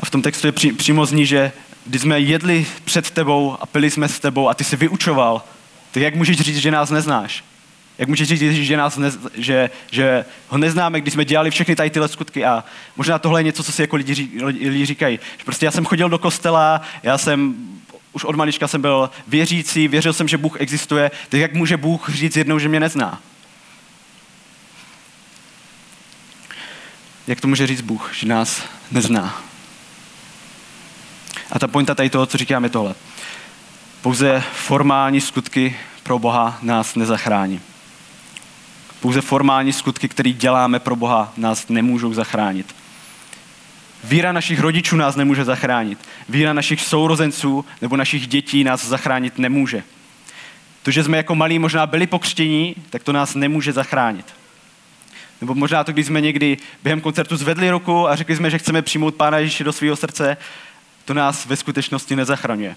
A 0.00 0.06
v 0.06 0.10
tom 0.10 0.22
textu 0.22 0.46
je 0.46 0.52
pří, 0.52 0.72
přímo 0.72 1.06
zní, 1.06 1.26
že 1.26 1.52
když 1.86 2.02
jsme 2.02 2.20
jedli 2.20 2.66
před 2.84 3.10
tebou 3.10 3.56
a 3.60 3.66
pili 3.66 3.90
jsme 3.90 4.08
s 4.08 4.20
tebou 4.20 4.48
a 4.48 4.54
ty 4.54 4.64
jsi 4.64 4.76
vyučoval, 4.76 5.42
tak 5.92 6.02
jak 6.02 6.14
můžeš 6.14 6.40
říct, 6.40 6.56
že 6.56 6.70
nás 6.70 6.90
neznáš? 6.90 7.44
Jak 7.98 8.08
můžeš 8.08 8.28
říct, 8.28 8.40
že, 8.40 8.76
nás 8.76 8.96
ne, 8.96 9.10
že, 9.34 9.70
že 9.90 10.24
ho 10.48 10.58
neznáme, 10.58 11.00
když 11.00 11.14
jsme 11.14 11.24
dělali 11.24 11.50
všechny 11.50 11.76
tady 11.76 11.90
tyhle 11.90 12.08
skutky 12.08 12.44
a 12.44 12.64
možná 12.96 13.18
tohle 13.18 13.40
je 13.40 13.44
něco, 13.44 13.62
co 13.62 13.72
si 13.72 13.82
jako 13.82 13.96
lidi, 13.96 14.28
lidi 14.68 14.86
říkají. 14.86 15.18
Že 15.38 15.44
prostě 15.44 15.66
já 15.66 15.70
jsem 15.70 15.84
chodil 15.84 16.08
do 16.08 16.18
kostela, 16.18 16.80
já 17.02 17.18
jsem 17.18 17.54
už 18.16 18.24
od 18.24 18.36
malička 18.36 18.68
jsem 18.68 18.80
byl 18.80 19.10
věřící, 19.28 19.88
věřil 19.88 20.12
jsem, 20.12 20.28
že 20.28 20.38
Bůh 20.38 20.60
existuje, 20.60 21.10
tak 21.28 21.40
jak 21.40 21.54
může 21.54 21.76
Bůh 21.76 22.08
říct 22.08 22.36
jednou, 22.36 22.58
že 22.58 22.68
mě 22.68 22.80
nezná? 22.80 23.20
Jak 27.26 27.40
to 27.40 27.48
může 27.48 27.66
říct 27.66 27.80
Bůh, 27.80 28.14
že 28.14 28.26
nás 28.26 28.62
nezná? 28.90 29.42
A 31.50 31.58
ta 31.58 31.68
pointa 31.68 31.94
tady 31.94 32.10
toho, 32.10 32.26
co 32.26 32.38
říkám, 32.38 32.64
je 32.64 32.70
tohle. 32.70 32.94
Pouze 34.02 34.42
formální 34.52 35.20
skutky 35.20 35.76
pro 36.02 36.18
Boha 36.18 36.58
nás 36.62 36.94
nezachrání. 36.94 37.60
Pouze 39.00 39.20
formální 39.20 39.72
skutky, 39.72 40.08
které 40.08 40.32
děláme 40.32 40.78
pro 40.78 40.96
Boha, 40.96 41.32
nás 41.36 41.68
nemůžou 41.68 42.14
zachránit. 42.14 42.74
Víra 44.06 44.32
našich 44.32 44.60
rodičů 44.60 44.96
nás 44.96 45.16
nemůže 45.16 45.44
zachránit. 45.44 45.98
Víra 46.28 46.52
našich 46.52 46.80
sourozenců 46.80 47.64
nebo 47.82 47.96
našich 47.96 48.26
dětí 48.26 48.64
nás 48.64 48.86
zachránit 48.86 49.38
nemůže. 49.38 49.82
To, 50.82 50.90
že 50.90 51.04
jsme 51.04 51.16
jako 51.16 51.34
malí 51.34 51.58
možná 51.58 51.86
byli 51.86 52.06
pokřtění, 52.06 52.74
tak 52.90 53.02
to 53.02 53.12
nás 53.12 53.34
nemůže 53.34 53.72
zachránit. 53.72 54.34
Nebo 55.40 55.54
možná 55.54 55.84
to, 55.84 55.92
když 55.92 56.06
jsme 56.06 56.20
někdy 56.20 56.58
během 56.82 57.00
koncertu 57.00 57.36
zvedli 57.36 57.70
ruku 57.70 58.08
a 58.08 58.16
řekli 58.16 58.36
jsme, 58.36 58.50
že 58.50 58.58
chceme 58.58 58.82
přijmout 58.82 59.14
Pána 59.14 59.38
Ježíše 59.38 59.64
do 59.64 59.72
svého 59.72 59.96
srdce, 59.96 60.36
to 61.04 61.14
nás 61.14 61.46
ve 61.46 61.56
skutečnosti 61.56 62.16
nezachraňuje. 62.16 62.76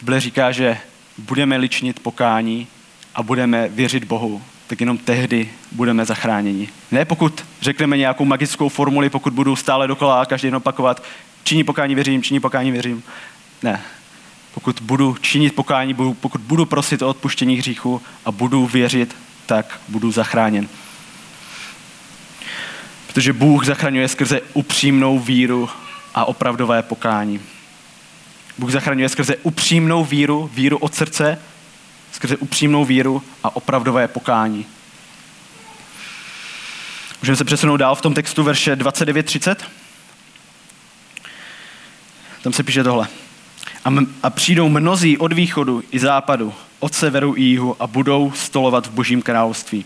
Bible 0.00 0.20
říká, 0.20 0.52
že 0.52 0.78
budeme 1.18 1.56
ličnit 1.56 2.00
pokání 2.00 2.66
a 3.14 3.22
budeme 3.22 3.68
věřit 3.68 4.04
Bohu, 4.04 4.42
tak 4.70 4.80
jenom 4.80 4.98
tehdy 4.98 5.48
budeme 5.72 6.04
zachráněni. 6.04 6.68
Ne 6.90 7.04
pokud 7.04 7.44
řekneme 7.60 7.96
nějakou 7.96 8.24
magickou 8.24 8.68
formuli, 8.68 9.10
pokud 9.10 9.32
budu 9.32 9.56
stále 9.56 9.88
dokola 9.88 10.20
a 10.20 10.24
každý 10.24 10.46
den 10.46 10.56
opakovat, 10.56 11.04
činí 11.44 11.64
pokání 11.64 11.94
věřím, 11.94 12.22
činí 12.22 12.40
pokání 12.40 12.72
věřím. 12.72 13.02
Ne. 13.62 13.82
Pokud 14.54 14.80
budu 14.82 15.16
činit 15.20 15.54
pokání, 15.54 15.94
pokud 15.94 16.40
budu 16.40 16.66
prosit 16.66 17.02
o 17.02 17.08
odpuštění 17.08 17.56
hříchu 17.56 18.02
a 18.24 18.32
budu 18.32 18.66
věřit, 18.66 19.16
tak 19.46 19.80
budu 19.88 20.12
zachráněn. 20.12 20.68
Protože 23.06 23.32
Bůh 23.32 23.66
zachraňuje 23.66 24.08
skrze 24.08 24.40
upřímnou 24.54 25.18
víru 25.18 25.68
a 26.14 26.24
opravdové 26.24 26.82
pokání. 26.82 27.40
Bůh 28.58 28.70
zachraňuje 28.70 29.08
skrze 29.08 29.36
upřímnou 29.36 30.04
víru, 30.04 30.50
víru 30.54 30.78
od 30.78 30.94
srdce, 30.94 31.38
skrze 32.12 32.36
upřímnou 32.36 32.84
víru 32.84 33.22
a 33.44 33.56
opravdové 33.56 34.08
pokání. 34.08 34.66
Můžeme 37.22 37.36
se 37.36 37.44
přesunout 37.44 37.76
dál 37.76 37.94
v 37.94 38.00
tom 38.00 38.14
textu 38.14 38.42
verše 38.42 38.76
29.30. 38.76 39.56
Tam 42.42 42.52
se 42.52 42.62
píše 42.62 42.84
tohle. 42.84 43.08
A, 43.84 43.88
m- 43.88 44.14
a 44.22 44.30
přijdou 44.30 44.68
mnozí 44.68 45.18
od 45.18 45.32
východu 45.32 45.82
i 45.90 45.98
západu, 45.98 46.54
od 46.78 46.94
severu 46.94 47.34
i 47.36 47.42
jihu 47.42 47.76
a 47.80 47.86
budou 47.86 48.32
stolovat 48.32 48.86
v 48.86 48.90
božím 48.90 49.22
království. 49.22 49.84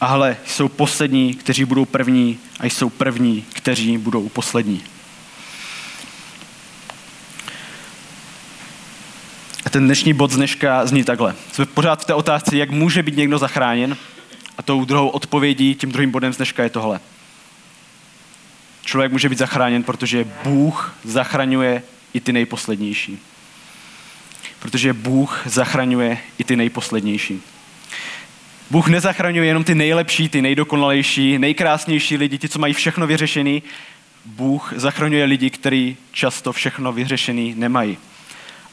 A 0.00 0.06
hle, 0.06 0.36
jsou 0.46 0.68
poslední, 0.68 1.34
kteří 1.34 1.64
budou 1.64 1.84
první 1.84 2.38
a 2.60 2.66
jsou 2.66 2.88
první, 2.90 3.44
kteří 3.52 3.98
budou 3.98 4.28
poslední. 4.28 4.82
A 9.68 9.70
ten 9.70 9.84
dnešní 9.84 10.12
bod 10.12 10.30
z 10.30 10.36
dneška 10.36 10.86
zní 10.86 11.04
takhle. 11.04 11.34
Jsme 11.52 11.66
pořád 11.66 12.02
v 12.02 12.04
té 12.04 12.14
otázce, 12.14 12.56
jak 12.56 12.70
může 12.70 13.02
být 13.02 13.16
někdo 13.16 13.38
zachráněn. 13.38 13.96
A 14.58 14.62
tou 14.62 14.84
druhou 14.84 15.08
odpovědí, 15.08 15.74
tím 15.74 15.92
druhým 15.92 16.10
bodem 16.10 16.32
z 16.32 16.36
dneška 16.36 16.62
je 16.62 16.70
tohle. 16.70 17.00
Člověk 18.84 19.12
může 19.12 19.28
být 19.28 19.38
zachráněn, 19.38 19.82
protože 19.82 20.26
Bůh 20.44 20.94
zachraňuje 21.04 21.82
i 22.14 22.20
ty 22.20 22.32
nejposlednější. 22.32 23.18
Protože 24.58 24.92
Bůh 24.92 25.42
zachraňuje 25.46 26.18
i 26.38 26.44
ty 26.44 26.56
nejposlednější. 26.56 27.42
Bůh 28.70 28.88
nezachraňuje 28.88 29.46
jenom 29.46 29.64
ty 29.64 29.74
nejlepší, 29.74 30.28
ty 30.28 30.42
nejdokonalejší, 30.42 31.38
nejkrásnější 31.38 32.16
lidi, 32.16 32.38
ty, 32.38 32.48
co 32.48 32.58
mají 32.58 32.74
všechno 32.74 33.06
vyřešený. 33.06 33.62
Bůh 34.24 34.72
zachraňuje 34.76 35.24
lidi, 35.24 35.50
kteří 35.50 35.96
často 36.12 36.52
všechno 36.52 36.92
vyřešený 36.92 37.54
nemají. 37.56 37.98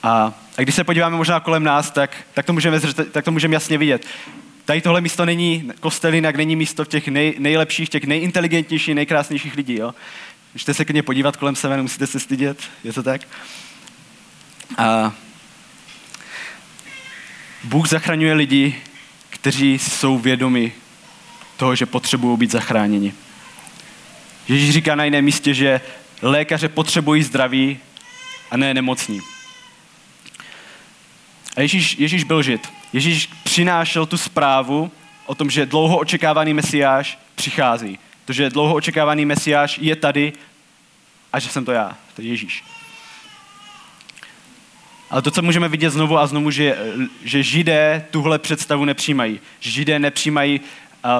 A, 0.05 0.33
a 0.57 0.61
když 0.61 0.75
se 0.75 0.83
podíváme 0.83 1.17
možná 1.17 1.39
kolem 1.39 1.63
nás, 1.63 1.91
tak, 1.91 2.17
tak, 2.33 2.45
to 2.45 2.53
můžeme, 2.53 2.79
tak 3.11 3.25
to 3.25 3.31
můžeme 3.31 3.53
jasně 3.53 3.77
vidět. 3.77 4.07
tady 4.65 4.81
tohle 4.81 5.01
místo 5.01 5.25
není 5.25 5.71
kostelinak, 5.79 6.35
není 6.35 6.55
místo 6.55 6.85
těch 6.85 7.07
nej, 7.07 7.35
nejlepších, 7.39 7.89
těch 7.89 8.03
nejinteligentnějších, 8.03 8.95
nejkrásnějších 8.95 9.55
lidí. 9.55 9.75
Jo? 9.75 9.93
Můžete 10.53 10.73
se 10.73 10.85
klidně 10.85 11.03
podívat 11.03 11.37
kolem 11.37 11.55
sebe, 11.55 11.77
nemusíte 11.77 12.07
se 12.07 12.19
stydět, 12.19 12.57
je 12.83 12.93
to 12.93 13.03
tak? 13.03 13.21
A 14.77 15.13
Bůh 17.63 17.89
zachraňuje 17.89 18.33
lidi, 18.33 18.75
kteří 19.29 19.79
jsou 19.79 20.17
vědomi 20.17 20.71
toho, 21.57 21.75
že 21.75 21.85
potřebují 21.85 22.37
být 22.37 22.51
zachráněni. 22.51 23.13
Ježíš 24.47 24.73
říká 24.73 24.95
na 24.95 25.03
jiném 25.03 25.25
místě, 25.25 25.53
že 25.53 25.81
lékaře 26.21 26.69
potřebují 26.69 27.23
zdraví 27.23 27.79
a 28.51 28.57
ne 28.57 28.73
nemocní. 28.73 29.34
A 31.55 31.61
Ježíš, 31.61 31.99
Ježíš 31.99 32.23
byl 32.23 32.43
žid. 32.43 32.69
Ježíš 32.93 33.29
přinášel 33.43 34.05
tu 34.05 34.17
zprávu 34.17 34.91
o 35.25 35.35
tom, 35.35 35.49
že 35.49 35.65
dlouho 35.65 35.97
očekávaný 35.97 36.53
mesiáš 36.53 37.19
přichází. 37.35 37.99
To, 38.25 38.33
že 38.33 38.49
dlouho 38.49 38.75
očekávaný 38.75 39.25
mesiáš 39.25 39.79
je 39.81 39.95
tady 39.95 40.33
a 41.33 41.39
že 41.39 41.49
jsem 41.49 41.65
to 41.65 41.71
já, 41.71 41.97
to 42.15 42.21
je 42.21 42.27
Ježíš. 42.27 42.63
Ale 45.09 45.21
to, 45.21 45.31
co 45.31 45.41
můžeme 45.41 45.69
vidět 45.69 45.89
znovu 45.89 46.17
a 46.17 46.27
znovu, 46.27 46.51
že, 46.51 46.77
že 47.23 47.43
židé 47.43 48.05
tuhle 48.11 48.39
představu 48.39 48.85
nepřijímají. 48.85 49.39
Židé 49.59 49.99
nepřijímají 49.99 50.61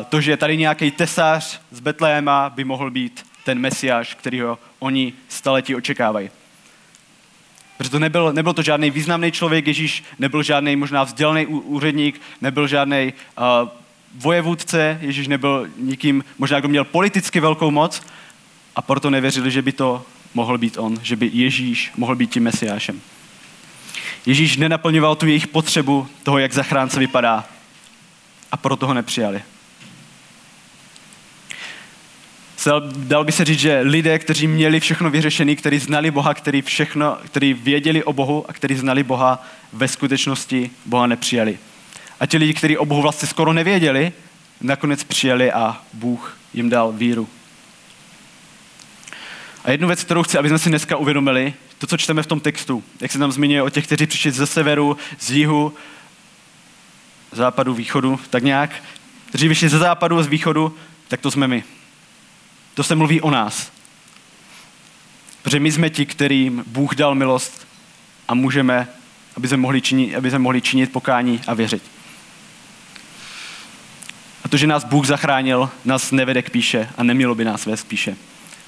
to, 0.10 0.22
že 0.22 0.38
tady 0.38 0.58
nějaký 0.58 0.92
tesař 0.92 1.60
z 1.72 1.80
Betléma 1.80 2.50
by 2.50 2.64
mohl 2.64 2.92
být 2.92 3.26
ten 3.44 3.60
mesiáš, 3.60 4.14
kterýho 4.16 4.60
oni 4.80 5.14
staletí 5.28 5.76
očekávají. 5.76 6.30
Protože 7.78 7.90
to 7.90 8.00
nebyl, 8.00 8.34
nebyl 8.34 8.54
to 8.54 8.62
žádný 8.62 8.92
významný 8.92 9.32
člověk, 9.32 9.68
Ježíš 9.68 10.04
nebyl 10.20 10.44
žádný 10.44 10.76
možná 10.76 11.04
vzdělaný 11.04 11.46
úředník, 11.46 12.22
nebyl 12.42 12.68
žádný 12.68 13.14
uh, 13.38 13.70
vojevůdce, 14.16 15.00
Ježíš 15.02 15.28
nebyl 15.28 15.68
nikým, 15.78 16.24
možná 16.38 16.60
kdo 16.60 16.70
měl 16.70 16.84
politicky 16.84 17.40
velkou 17.40 17.72
moc 17.72 18.02
a 18.76 18.82
proto 18.82 19.10
nevěřili, 19.10 19.52
že 19.52 19.62
by 19.62 19.72
to 19.72 20.06
mohl 20.34 20.58
být 20.58 20.78
on, 20.78 21.00
že 21.02 21.16
by 21.16 21.30
Ježíš 21.34 21.92
mohl 21.98 22.16
být 22.16 22.34
tím 22.34 22.44
mesiášem. 22.44 23.02
Ježíš 24.26 24.58
nenaplňoval 24.58 25.16
tu 25.16 25.28
jejich 25.28 25.48
potřebu 25.48 26.08
toho, 26.24 26.38
jak 26.38 26.54
zachránce 26.54 27.00
vypadá 27.00 27.46
a 28.52 28.58
proto 28.58 28.88
ho 28.88 28.94
nepřijali. 28.94 29.42
Dal 32.96 33.24
by 33.24 33.32
se 33.32 33.46
říct, 33.46 33.60
že 33.60 33.80
lidé, 33.80 34.20
kteří 34.20 34.48
měli 34.48 34.80
všechno 34.80 35.10
vyřešené, 35.10 35.56
kteří 35.56 35.80
znali 35.80 36.12
Boha, 36.12 36.34
kteří, 36.34 36.62
všechno, 36.62 37.18
kteří 37.26 37.54
věděli 37.54 38.04
o 38.04 38.14
Bohu 38.14 38.46
a 38.50 38.54
kteří 38.54 38.76
znali 38.76 39.04
Boha, 39.04 39.46
ve 39.74 39.88
skutečnosti 39.88 40.72
Boha 40.86 41.08
nepřijali. 41.08 41.58
A 42.20 42.26
ti 42.26 42.38
lidi, 42.38 42.54
kteří 42.54 42.78
o 42.78 42.86
Bohu 42.86 43.02
vlastně 43.02 43.28
skoro 43.28 43.54
nevěděli, 43.54 44.12
nakonec 44.62 45.04
přijeli 45.04 45.52
a 45.52 45.82
Bůh 45.94 46.38
jim 46.54 46.70
dal 46.70 46.92
víru. 46.92 47.30
A 49.64 49.72
jednu 49.72 49.88
věc, 49.88 50.04
kterou 50.04 50.24
chci, 50.24 50.38
aby 50.38 50.50
jsme 50.50 50.60
si 50.60 50.70
dneska 50.70 50.98
uvědomili, 50.98 51.54
to, 51.78 51.88
co 51.88 51.98
čteme 51.98 52.24
v 52.24 52.28
tom 52.28 52.40
textu, 52.40 52.84
jak 53.02 53.12
se 53.12 53.20
tam 53.20 53.32
zmiňuje 53.32 53.62
o 53.62 53.70
těch, 53.70 53.86
kteří 53.86 54.08
přišli 54.08 54.32
ze 54.32 54.48
severu, 54.48 54.98
z 55.20 55.32
jihu, 55.32 55.74
západu, 57.32 57.74
východu, 57.74 58.20
tak 58.30 58.44
nějak, 58.44 58.70
kteří 59.30 59.48
vyšli 59.48 59.70
ze 59.70 59.78
západu 59.78 60.18
a 60.18 60.24
z 60.24 60.28
východu, 60.28 60.76
tak 61.08 61.22
to 61.22 61.32
jsme 61.32 61.48
my. 61.48 61.64
To 62.76 62.84
se 62.84 62.96
mluví 62.96 63.22
o 63.22 63.32
nás. 63.32 63.72
Protože 65.42 65.60
my 65.60 65.72
jsme 65.72 65.90
ti, 65.90 66.06
kterým 66.06 66.64
Bůh 66.68 66.96
dal 66.96 67.16
milost 67.16 67.68
a 68.28 68.34
můžeme, 68.34 68.88
aby 69.38 69.48
jsme 69.48 69.58
mohli 69.58 69.82
činit, 69.82 70.16
aby 70.16 70.30
jsme 70.30 70.40
mohli 70.40 70.62
činit 70.62 70.92
pokání 70.92 71.42
a 71.48 71.54
věřit. 71.54 71.84
A 74.44 74.48
to, 74.50 74.58
že 74.58 74.68
nás 74.68 74.84
Bůh 74.84 75.06
zachránil, 75.08 75.70
nás 75.86 76.12
nevede 76.12 76.42
k 76.42 76.50
píše 76.50 76.90
a 76.98 77.04
nemělo 77.04 77.36
by 77.36 77.46
nás 77.46 77.66
vést 77.66 77.84
k 77.84 77.88
píše. 77.88 78.16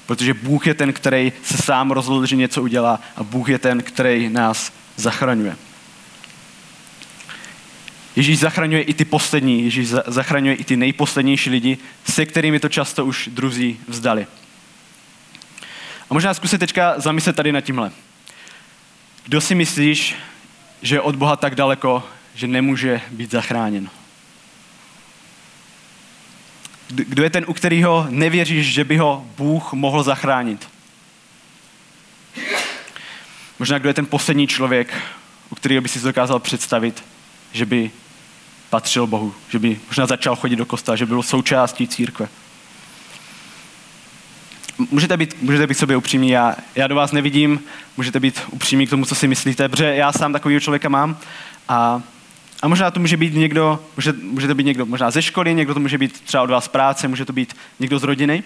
Protože 0.06 0.34
Bůh 0.34 0.66
je 0.66 0.74
ten, 0.74 0.92
který 0.92 1.32
se 1.42 1.56
sám 1.56 1.90
rozhodl, 1.90 2.26
že 2.26 2.36
něco 2.36 2.62
udělá 2.62 3.00
a 3.16 3.22
Bůh 3.22 3.48
je 3.48 3.58
ten, 3.58 3.82
který 3.82 4.28
nás 4.28 4.72
zachraňuje. 4.96 5.56
Ježíš 8.18 8.38
zachraňuje 8.38 8.82
i 8.82 8.94
ty 8.94 9.04
poslední, 9.04 9.64
Ježíš 9.64 9.88
zachraňuje 10.06 10.54
i 10.54 10.64
ty 10.64 10.76
nejposlednější 10.76 11.50
lidi, 11.50 11.78
se 12.10 12.26
kterými 12.26 12.60
to 12.60 12.68
často 12.68 13.06
už 13.06 13.28
druzí 13.32 13.80
vzdali. 13.88 14.26
A 16.10 16.14
možná 16.14 16.34
zkusit 16.34 16.58
teďka 16.58 16.94
zamyslet 17.00 17.36
tady 17.36 17.52
nad 17.52 17.60
tímhle. 17.60 17.92
Kdo 19.24 19.40
si 19.40 19.54
myslíš, 19.54 20.14
že 20.82 20.94
je 20.94 21.00
od 21.00 21.16
Boha 21.16 21.36
tak 21.36 21.54
daleko, 21.54 22.08
že 22.34 22.46
nemůže 22.46 23.00
být 23.10 23.30
zachráněn? 23.30 23.90
Kdo 26.88 27.22
je 27.22 27.30
ten, 27.30 27.44
u 27.48 27.52
kterého 27.52 28.06
nevěříš, 28.10 28.66
že 28.66 28.84
by 28.84 28.96
ho 28.96 29.26
Bůh 29.36 29.72
mohl 29.72 30.02
zachránit? 30.02 30.68
Možná 33.58 33.78
kdo 33.78 33.88
je 33.88 33.94
ten 33.94 34.06
poslední 34.06 34.46
člověk, 34.46 34.94
u 35.50 35.54
kterého 35.54 35.82
by 35.82 35.88
si 35.88 36.00
dokázal 36.00 36.38
představit, 36.38 37.04
že 37.52 37.66
by 37.66 37.90
patřil 38.70 39.06
Bohu, 39.06 39.34
že 39.48 39.58
by 39.58 39.80
možná 39.86 40.06
začal 40.06 40.36
chodit 40.36 40.56
do 40.56 40.66
kostela, 40.66 40.96
že 40.96 41.06
byl 41.06 41.22
součástí 41.22 41.88
církve. 41.88 42.28
Můžete 44.90 45.16
být, 45.16 45.42
můžete 45.42 45.66
být 45.66 45.78
sobě 45.78 45.96
upřímní, 45.96 46.30
já, 46.30 46.56
já 46.74 46.86
do 46.86 46.94
vás 46.94 47.12
nevidím, 47.12 47.60
můžete 47.96 48.20
být 48.20 48.40
upřímní 48.50 48.86
k 48.86 48.90
tomu, 48.90 49.04
co 49.04 49.14
si 49.14 49.28
myslíte, 49.28 49.68
protože 49.68 49.94
já 49.94 50.12
sám 50.12 50.32
takového 50.32 50.60
člověka 50.60 50.88
mám 50.88 51.18
a, 51.68 52.02
a 52.62 52.68
možná 52.68 52.90
to 52.90 53.00
může 53.00 53.16
být 53.16 53.34
někdo, 53.34 53.84
může, 53.96 54.12
může 54.12 54.46
to 54.46 54.54
být 54.54 54.66
někdo 54.66 54.86
možná 54.86 55.10
ze 55.10 55.22
školy, 55.22 55.54
někdo 55.54 55.74
to 55.74 55.80
může 55.80 55.98
být 55.98 56.20
třeba 56.20 56.42
od 56.42 56.50
vás 56.50 56.64
z 56.64 56.68
práce, 56.68 57.08
může 57.08 57.24
to 57.24 57.32
být 57.32 57.56
někdo 57.80 57.98
z 57.98 58.02
rodiny, 58.02 58.42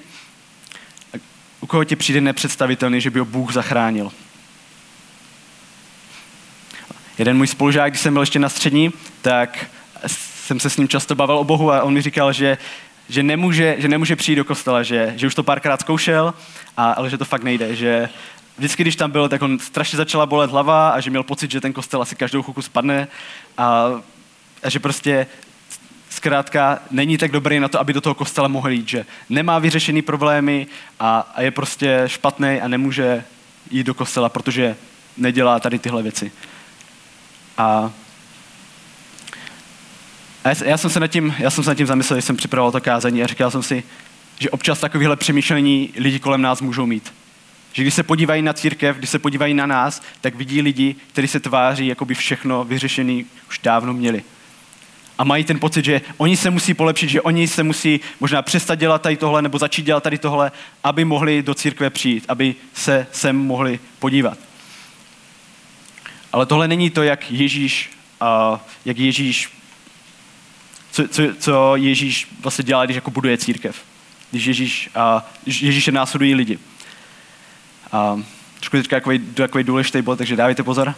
u 1.61 1.67
koho 1.67 1.85
ti 1.85 1.97
přijde 1.97 2.21
nepředstavitelný, 2.21 3.01
že 3.01 3.11
by 3.11 3.19
ho 3.19 3.25
Bůh 3.25 3.53
zachránil. 3.53 4.13
Jeden 7.19 7.37
můj 7.37 7.47
spolužák, 7.47 7.93
když 7.93 8.01
jsem 8.01 8.13
byl 8.13 8.23
ještě 8.23 8.39
na 8.39 8.49
střední, 8.49 8.93
tak 9.23 9.67
jsem 10.07 10.61
se 10.61 10.71
s 10.71 10.77
ním 10.77 10.89
často 10.89 11.15
bavil 11.15 11.39
o 11.39 11.45
Bohu 11.45 11.73
a 11.73 11.83
on 11.83 11.95
mi 11.95 12.03
říkal, 12.03 12.33
že, 12.33 12.59
že, 13.09 13.23
nemůže, 13.23 13.77
že 13.79 13.89
nemůže 13.89 14.17
přijít 14.17 14.37
do 14.37 14.45
kostela, 14.45 14.83
že, 14.83 15.13
že 15.17 15.27
už 15.27 15.35
to 15.35 15.43
párkrát 15.43 15.81
zkoušel, 15.81 16.35
a, 16.77 16.93
ale 16.93 17.11
že 17.11 17.19
to 17.19 17.25
fakt 17.25 17.43
nejde, 17.43 17.77
že 17.77 18.09
vždycky, 18.59 18.83
když 18.83 18.97
tam 18.97 19.11
byl, 19.11 19.29
tak 19.29 19.43
on 19.43 19.59
strašně 19.59 19.97
začala 19.97 20.27
bolet 20.27 20.51
hlava 20.51 20.91
a 20.91 21.01
že 21.01 21.11
měl 21.11 21.23
pocit, 21.23 21.51
že 21.51 21.61
ten 21.61 21.73
kostel 21.73 22.03
asi 22.03 22.17
každou 22.17 22.43
chvilku 22.43 22.63
spadne 22.63 23.09
a, 23.59 23.87
a 24.63 24.69
že 24.69 24.79
prostě 24.79 25.27
zkrátka 26.11 26.79
není 26.91 27.19
tak 27.19 27.31
dobrý 27.31 27.61
na 27.61 27.69
to, 27.69 27.81
aby 27.81 27.93
do 27.93 28.01
toho 28.01 28.15
kostela 28.15 28.49
mohl 28.49 28.71
jít, 28.71 28.89
že 28.89 29.07
nemá 29.29 29.59
vyřešený 29.59 30.03
problémy 30.03 30.67
a, 31.01 31.33
a 31.35 31.43
je 31.43 31.51
prostě 31.51 32.03
špatný 32.07 32.61
a 32.61 32.69
nemůže 32.69 33.25
jít 33.71 33.87
do 33.87 33.95
kostela, 33.95 34.29
protože 34.29 34.77
nedělá 35.17 35.61
tady 35.61 35.79
tyhle 35.79 36.03
věci. 36.03 36.33
A 37.59 37.93
a 40.45 40.49
já, 40.49 40.55
já, 40.65 40.77
jsem 40.79 40.91
se 40.91 41.01
nad 41.01 41.07
tím, 41.07 41.35
já 41.39 41.51
jsem 41.51 41.65
se 41.65 41.71
nad 41.71 41.75
tím 41.75 41.87
zamyslel, 41.87 42.17
když 42.17 42.25
jsem 42.25 42.37
připravoval 42.37 42.73
to 42.73 42.81
kázání 42.81 43.23
a 43.23 43.27
říkal 43.27 43.51
jsem 43.51 43.63
si, 43.63 43.85
že 44.39 44.51
občas 44.51 44.81
takovéhle 44.81 45.17
přemýšlení 45.17 45.91
lidi 45.97 46.19
kolem 46.19 46.43
nás 46.43 46.61
můžou 46.61 46.87
mít. 46.87 47.13
Že 47.73 47.83
když 47.83 47.95
se 47.95 48.03
podívají 48.03 48.43
na 48.43 48.53
církev, 48.53 48.97
když 48.97 49.11
se 49.11 49.19
podívají 49.19 49.55
na 49.55 49.67
nás, 49.67 50.03
tak 50.21 50.35
vidí 50.35 50.63
lidi, 50.63 50.95
kteří 51.13 51.29
se 51.29 51.41
tváří, 51.41 51.87
jako 51.87 52.05
by 52.05 52.15
všechno 52.15 52.65
vyřešené 52.65 53.23
už 53.49 53.59
dávno 53.63 53.93
měli. 53.93 54.23
A 55.19 55.25
mají 55.25 55.45
ten 55.45 55.61
pocit, 55.61 55.85
že 55.85 56.01
oni 56.17 56.37
se 56.37 56.51
musí 56.51 56.75
polepšit, 56.75 57.09
že 57.09 57.21
oni 57.21 57.49
se 57.49 57.63
musí 57.63 58.01
možná 58.21 58.43
přestat 58.43 58.75
dělat 58.75 59.03
tady 59.03 59.17
tohle 59.17 59.43
nebo 59.43 59.59
začít 59.59 59.87
dělat 59.87 60.03
tady 60.03 60.19
tohle, 60.19 60.53
aby 60.85 61.05
mohli 61.05 61.43
do 61.43 61.55
církve 61.55 61.91
přijít, 61.91 62.25
aby 62.29 62.55
se 62.75 63.07
sem 63.13 63.37
mohli 63.37 63.79
podívat. 63.99 64.39
Ale 66.33 66.47
tohle 66.47 66.69
není 66.69 66.91
to, 66.91 67.03
jak 67.03 67.31
Ježíš, 67.31 67.91
uh, 68.53 68.59
jak 68.85 68.99
Ježíš 68.99 69.62
co, 70.93 71.09
co, 71.09 71.23
co 71.39 71.77
Ježíš 71.77 72.29
vlastně 72.41 72.65
dělá, 72.65 72.85
když 72.85 72.95
jako 72.95 73.11
buduje 73.11 73.39
církev. 73.39 73.83
Když 74.31 74.45
Ježíš, 74.45 74.91
a, 74.95 75.31
Ježíše 75.47 75.93
následují 75.93 76.35
lidi. 76.35 76.59
A, 77.93 78.23
trošku 78.59 78.77
teďka 78.77 78.97
takový, 79.35 79.65
důležitý 79.65 80.03
bod, 80.03 80.17
takže 80.19 80.37
dávejte 80.37 80.63
pozor. 80.63 80.95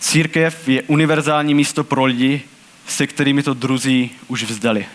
Církev 0.00 0.68
je 0.68 0.82
univerzální 0.82 1.54
místo 1.54 1.84
pro 1.84 2.04
lidi, 2.04 2.42
se 2.86 3.06
kterými 3.06 3.42
to 3.42 3.54
druzí 3.54 4.10
už 4.28 4.42
vzdali. 4.42 4.86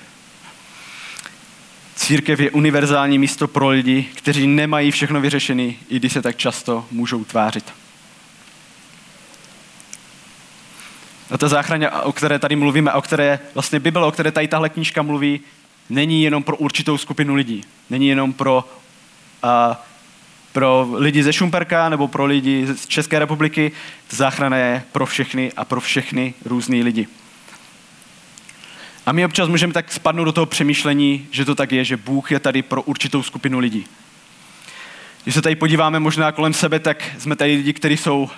Církev 1.96 2.40
je 2.40 2.52
univerzální 2.52 3.20
místo 3.20 3.48
pro 3.48 3.70
lidi, 3.70 4.08
kteří 4.16 4.48
nemají 4.48 4.92
všechno 4.92 5.22
vyřešené, 5.22 5.64
i 5.64 6.00
když 6.00 6.14
se 6.14 6.22
tak 6.22 6.38
často 6.38 6.86
můžou 6.92 7.24
tvářit. 7.24 7.66
A 11.32 11.38
ta 11.38 11.48
záchraně, 11.48 11.90
o 11.90 12.12
které 12.12 12.40
tady 12.40 12.56
mluvíme, 12.56 12.94
o 12.94 13.02
které 13.02 13.40
vlastně 13.54 13.80
Bible, 13.80 14.06
o 14.06 14.12
které 14.12 14.32
tady 14.32 14.48
tahle 14.48 14.70
knížka 14.70 15.02
mluví, 15.02 15.40
není 15.90 16.24
jenom 16.24 16.44
pro 16.44 16.58
určitou 16.58 16.98
skupinu 16.98 17.36
lidí. 17.36 17.64
Není 17.90 18.08
jenom 18.08 18.34
pro, 18.34 18.70
uh, 19.44 19.76
pro 20.52 20.88
lidi 20.94 21.24
ze 21.24 21.34
Šumperka 21.34 21.90
nebo 21.90 22.08
pro 22.08 22.26
lidi 22.26 22.68
z 22.68 22.88
České 22.88 23.20
republiky. 23.20 23.72
Záchrana 24.10 24.58
je 24.58 24.84
pro 24.92 25.06
všechny 25.06 25.52
a 25.58 25.66
pro 25.66 25.82
všechny 25.82 26.34
různé 26.46 26.84
lidi. 26.84 27.08
A 29.06 29.12
my 29.12 29.26
občas 29.26 29.50
můžeme 29.50 29.74
tak 29.74 29.92
spadnout 29.92 30.26
do 30.26 30.32
toho 30.32 30.46
přemýšlení, 30.46 31.28
že 31.32 31.46
to 31.46 31.56
tak 31.56 31.72
je, 31.72 31.84
že 31.84 31.98
Bůh 31.98 32.32
je 32.32 32.40
tady 32.40 32.62
pro 32.62 32.82
určitou 32.82 33.24
skupinu 33.24 33.60
lidí. 33.60 33.86
Když 35.24 35.36
se 35.36 35.42
tady 35.42 35.56
podíváme 35.56 36.00
možná 36.00 36.32
kolem 36.32 36.54
sebe, 36.54 36.80
tak 36.80 37.04
jsme 37.18 37.36
tady 37.36 37.56
lidi, 37.56 37.74
kteří 37.74 37.98
jsou 37.98 38.22
uh, 38.24 38.30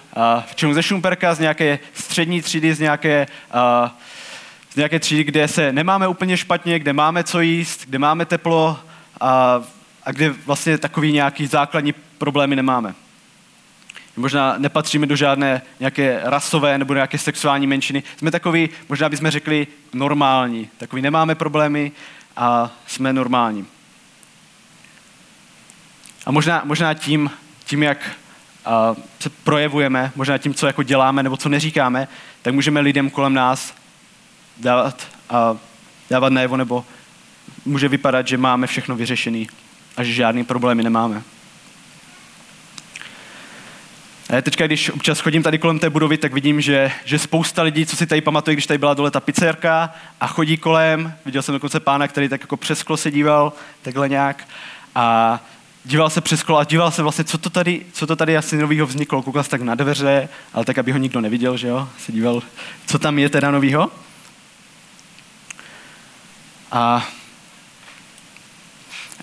většinou 0.45 0.73
ze 0.73 0.83
Šumperka, 0.83 1.33
z 1.33 1.39
nějaké 1.39 1.79
střední 1.93 2.41
třídy, 2.41 2.75
z 2.75 2.79
nějaké, 2.79 3.27
uh, 3.53 3.89
z 4.71 4.75
nějaké 4.75 4.99
třídy, 4.99 5.23
kde 5.23 5.47
se 5.47 5.73
nemáme 5.73 6.07
úplně 6.07 6.37
špatně, 6.37 6.79
kde 6.79 6.93
máme 6.93 7.23
co 7.23 7.41
jíst, 7.41 7.85
kde 7.85 7.99
máme 7.99 8.25
teplo 8.25 8.79
a, 9.21 9.61
a 10.03 10.11
kde 10.11 10.29
vlastně 10.29 10.77
takový 10.77 11.11
nějaký 11.11 11.47
základní 11.47 11.93
problémy 12.17 12.55
nemáme. 12.55 12.93
Možná 14.17 14.55
nepatříme 14.57 15.07
do 15.07 15.15
žádné 15.15 15.61
nějaké 15.79 16.19
rasové 16.23 16.77
nebo 16.77 16.93
nějaké 16.93 17.17
sexuální 17.17 17.67
menšiny. 17.67 18.03
Jsme 18.17 18.31
takový, 18.31 18.69
možná 18.89 19.09
bychom 19.09 19.31
řekli, 19.31 19.67
normální. 19.93 20.69
Takový 20.77 21.01
nemáme 21.01 21.35
problémy 21.35 21.91
a 22.37 22.71
jsme 22.87 23.13
normální. 23.13 23.65
A 26.25 26.31
možná, 26.31 26.61
možná 26.65 26.93
tím, 26.93 27.31
tím, 27.65 27.83
jak 27.83 27.97
uh, 28.67 29.03
se 29.19 29.29
projevujeme, 29.29 30.11
možná 30.15 30.37
tím, 30.37 30.53
co 30.53 30.67
jako 30.67 30.83
děláme 30.83 31.23
nebo 31.23 31.37
co 31.37 31.49
neříkáme, 31.49 32.07
tak 32.41 32.53
můžeme 32.53 32.79
lidem 32.79 33.09
kolem 33.09 33.33
nás 33.33 33.73
dávat, 34.57 35.07
uh, 35.31 35.57
dávat 36.09 36.33
najevo, 36.33 36.57
nebo 36.57 36.85
může 37.65 37.87
vypadat, 37.87 38.27
že 38.27 38.37
máme 38.37 38.67
všechno 38.67 38.95
vyřešené 38.95 39.45
a 39.97 40.03
že 40.03 40.13
žádný 40.13 40.43
problémy 40.43 40.83
nemáme. 40.83 41.23
A 44.37 44.41
teďka, 44.41 44.67
když 44.67 44.89
občas 44.89 45.19
chodím 45.19 45.43
tady 45.43 45.57
kolem 45.57 45.79
té 45.79 45.89
budovy, 45.89 46.17
tak 46.17 46.33
vidím, 46.33 46.61
že, 46.61 46.91
že 47.05 47.19
spousta 47.19 47.61
lidí, 47.61 47.85
co 47.85 47.95
si 47.95 48.07
tady 48.07 48.21
pamatuje, 48.21 48.55
když 48.55 48.65
tady 48.65 48.77
byla 48.77 48.93
dole 48.93 49.11
ta 49.11 49.19
pizzerka 49.19 49.93
a 50.21 50.27
chodí 50.27 50.57
kolem, 50.57 51.13
viděl 51.25 51.41
jsem 51.41 51.53
dokonce 51.53 51.79
pána, 51.79 52.07
který 52.07 52.29
tak 52.29 52.41
jako 52.41 52.57
přes 52.57 52.79
sklo 52.79 52.97
se 52.97 53.11
díval, 53.11 53.53
takhle 53.81 54.09
nějak, 54.09 54.47
a 54.95 55.39
díval 55.85 56.09
se 56.09 56.21
přes 56.21 56.39
sklo 56.39 56.57
a 56.57 56.63
díval 56.63 56.91
se 56.91 57.03
vlastně, 57.03 57.23
co 57.23 57.37
to 57.37 57.49
tady, 57.49 57.85
co 57.93 58.07
to 58.07 58.15
tady 58.15 58.37
asi 58.37 58.57
novýho 58.57 58.87
vzniklo. 58.87 59.21
Koukal 59.21 59.43
se 59.43 59.49
tak 59.49 59.61
na 59.61 59.75
dveře, 59.75 60.29
ale 60.53 60.65
tak, 60.65 60.77
aby 60.77 60.91
ho 60.91 60.97
nikdo 60.97 61.21
neviděl, 61.21 61.57
že 61.57 61.67
jo, 61.67 61.89
se 61.99 62.11
díval, 62.11 62.43
co 62.85 62.99
tam 62.99 63.19
je 63.19 63.29
teda 63.29 63.51
novýho. 63.51 63.91
A 66.71 67.07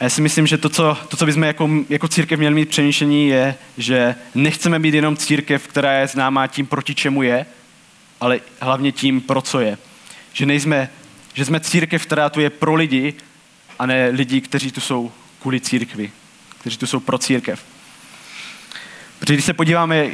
a 0.00 0.04
já 0.04 0.10
si 0.10 0.20
myslím, 0.20 0.46
že 0.46 0.58
to, 0.58 0.68
co, 0.68 0.96
to, 1.08 1.16
co 1.16 1.26
bychom 1.26 1.42
jako, 1.42 1.70
jako 1.88 2.08
církev 2.08 2.38
měli 2.38 2.54
mít 2.54 2.68
přemýšlení, 2.68 3.28
je, 3.28 3.54
že 3.78 4.14
nechceme 4.34 4.78
být 4.78 4.94
jenom 4.94 5.16
církev, 5.16 5.68
která 5.68 5.92
je 5.92 6.06
známá 6.06 6.46
tím, 6.46 6.66
proti 6.66 6.94
čemu 6.94 7.22
je, 7.22 7.46
ale 8.20 8.40
hlavně 8.60 8.92
tím, 8.92 9.20
pro 9.20 9.42
co 9.42 9.60
je. 9.60 9.78
Že, 10.32 10.46
nejsme, 10.46 10.90
že 11.34 11.44
jsme 11.44 11.60
církev, 11.60 12.06
která 12.06 12.30
tu 12.30 12.40
je 12.40 12.50
pro 12.50 12.74
lidi, 12.74 13.14
a 13.78 13.86
ne 13.86 14.08
lidi, 14.08 14.40
kteří 14.40 14.72
tu 14.72 14.80
jsou 14.80 15.12
kvůli 15.40 15.60
církvi, 15.60 16.12
kteří 16.60 16.76
tu 16.76 16.86
jsou 16.86 17.00
pro 17.00 17.18
církev. 17.18 17.64
Protože 19.18 19.34
když 19.34 19.44
se 19.44 19.52
podíváme, 19.52 20.10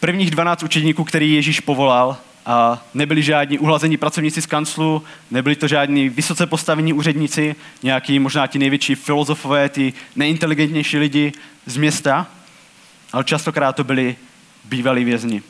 prvních 0.00 0.30
12 0.30 0.62
učedníků, 0.62 1.04
který 1.04 1.32
Ježíš 1.32 1.60
povolal, 1.60 2.16
a 2.48 2.84
nebyli 2.94 3.22
žádní 3.22 3.58
uhlazení 3.58 3.96
pracovníci 3.96 4.42
z 4.42 4.46
kanclu, 4.46 5.02
nebyli 5.30 5.56
to 5.56 5.68
žádní 5.68 6.08
vysoce 6.08 6.46
postavení 6.46 6.92
úředníci, 6.92 7.56
nějaký 7.82 8.18
možná 8.18 8.46
ti 8.46 8.58
největší 8.58 8.94
filozofové, 8.94 9.68
ty 9.68 9.92
nejinteligentnější 10.16 10.98
lidi 10.98 11.32
z 11.66 11.76
města, 11.76 12.26
ale 13.12 13.24
častokrát 13.24 13.76
to 13.76 13.84
byli 13.84 14.16
bývalí 14.64 15.04
vězni. 15.04 15.42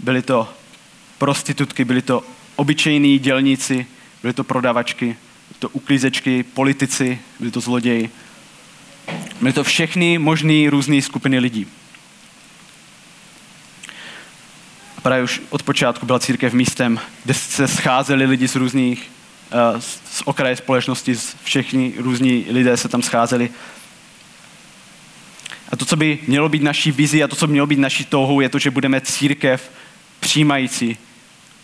Byli 0.00 0.22
to 0.22 0.48
prostitutky, 1.18 1.84
byli 1.84 2.02
to 2.02 2.22
obyčejní 2.56 3.18
dělníci, 3.18 3.86
byli 4.22 4.34
to 4.34 4.44
prodavačky, 4.44 5.06
byli 5.06 5.58
to 5.58 5.68
uklízečky, 5.68 6.42
politici, 6.42 7.18
byli 7.38 7.50
to 7.50 7.60
zloději. 7.60 8.10
Byly 9.40 9.52
to 9.52 9.64
všechny 9.64 10.18
možné 10.18 10.70
různé 10.70 11.02
skupiny 11.02 11.38
lidí. 11.38 11.66
právě 15.04 15.24
už 15.24 15.42
od 15.50 15.62
počátku 15.62 16.06
byla 16.06 16.18
církev 16.18 16.52
místem, 16.52 17.00
kde 17.24 17.34
se 17.34 17.68
scházeli 17.68 18.24
lidi 18.24 18.48
z 18.48 18.56
různých, 18.56 19.10
uh, 19.74 19.80
z 19.80 20.22
okraje 20.24 20.56
společnosti, 20.56 21.14
z 21.14 21.36
všichni 21.44 21.94
různí 21.96 22.46
lidé 22.50 22.76
se 22.76 22.88
tam 22.88 23.02
scházeli. 23.02 23.50
A 25.72 25.76
to, 25.76 25.84
co 25.84 25.96
by 25.96 26.18
mělo 26.26 26.48
být 26.48 26.62
naší 26.62 26.92
vizi 26.92 27.22
a 27.22 27.28
to, 27.28 27.36
co 27.36 27.46
by 27.46 27.50
mělo 27.52 27.66
být 27.66 27.78
naší 27.78 28.04
touhou, 28.04 28.40
je 28.40 28.48
to, 28.48 28.58
že 28.58 28.70
budeme 28.70 29.00
církev 29.00 29.70
přijímající, 30.20 30.96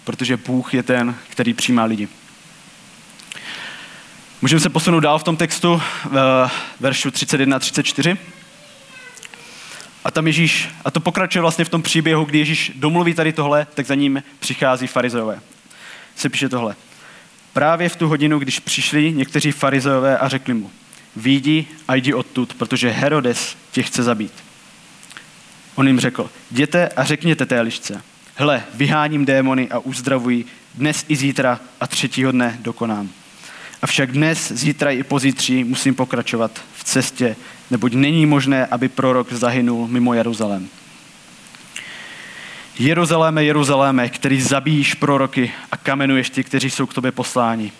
protože 0.04 0.36
Bůh 0.36 0.74
je 0.74 0.82
ten, 0.82 1.14
který 1.28 1.54
přijímá 1.54 1.84
lidi. 1.84 2.08
Můžeme 4.42 4.60
se 4.60 4.68
posunout 4.68 5.00
dál 5.00 5.18
v 5.18 5.24
tom 5.24 5.36
textu, 5.36 5.82
v 6.04 6.50
veršu 6.80 7.10
31 7.10 7.56
a 7.56 7.58
34. 7.58 8.16
A 10.04 10.10
tam 10.10 10.26
Ježíš, 10.26 10.68
a 10.84 10.90
to 10.90 11.00
pokračuje 11.00 11.42
vlastně 11.42 11.64
v 11.64 11.68
tom 11.68 11.82
příběhu, 11.82 12.24
kdy 12.24 12.38
Ježíš 12.38 12.72
domluví 12.74 13.14
tady 13.14 13.32
tohle, 13.32 13.66
tak 13.74 13.86
za 13.86 13.94
ním 13.94 14.22
přichází 14.38 14.86
farizové. 14.86 15.40
Se 16.16 16.28
píše 16.28 16.48
tohle. 16.48 16.76
Právě 17.52 17.88
v 17.88 17.96
tu 17.96 18.08
hodinu, 18.08 18.38
když 18.38 18.58
přišli 18.58 19.12
někteří 19.12 19.52
farizové 19.52 20.18
a 20.18 20.28
řekli 20.28 20.54
mu, 20.54 20.70
výjdi 21.16 21.66
a 21.88 21.94
jdi 21.94 22.14
odtud, 22.14 22.54
protože 22.54 22.90
Herodes 22.90 23.56
tě 23.70 23.82
chce 23.82 24.02
zabít. 24.02 24.32
On 25.74 25.86
jim 25.86 26.00
řekl, 26.00 26.30
jděte 26.50 26.88
a 26.88 27.04
řekněte 27.04 27.46
té 27.46 27.60
lišce, 27.60 28.02
hle, 28.34 28.62
vyháním 28.74 29.24
démony 29.24 29.68
a 29.68 29.78
uzdravuji 29.78 30.44
dnes 30.74 31.04
i 31.08 31.16
zítra 31.16 31.60
a 31.80 31.86
třetího 31.86 32.32
dne 32.32 32.58
dokonám. 32.60 33.10
Avšak 33.82 34.12
dnes, 34.12 34.52
zítra 34.52 34.90
i 34.90 35.02
pozítří 35.02 35.64
musím 35.64 35.94
pokračovat 35.94 36.60
v 36.74 36.84
cestě, 36.84 37.36
neboť 37.70 37.92
není 37.94 38.26
možné, 38.26 38.66
aby 38.66 38.88
prorok 38.88 39.32
zahynul 39.32 39.88
mimo 39.88 40.14
Jeruzalém. 40.14 40.68
Jeruzaléme, 42.78 43.44
Jeruzaléme, 43.44 44.08
který 44.08 44.40
zabíjíš 44.40 44.94
proroky 44.94 45.52
a 45.72 45.76
kamenuješ 45.76 46.30
ty, 46.30 46.44
kteří 46.44 46.70
jsou 46.70 46.86
k 46.86 46.94
tobě 46.94 47.12
posláni. 47.12 47.72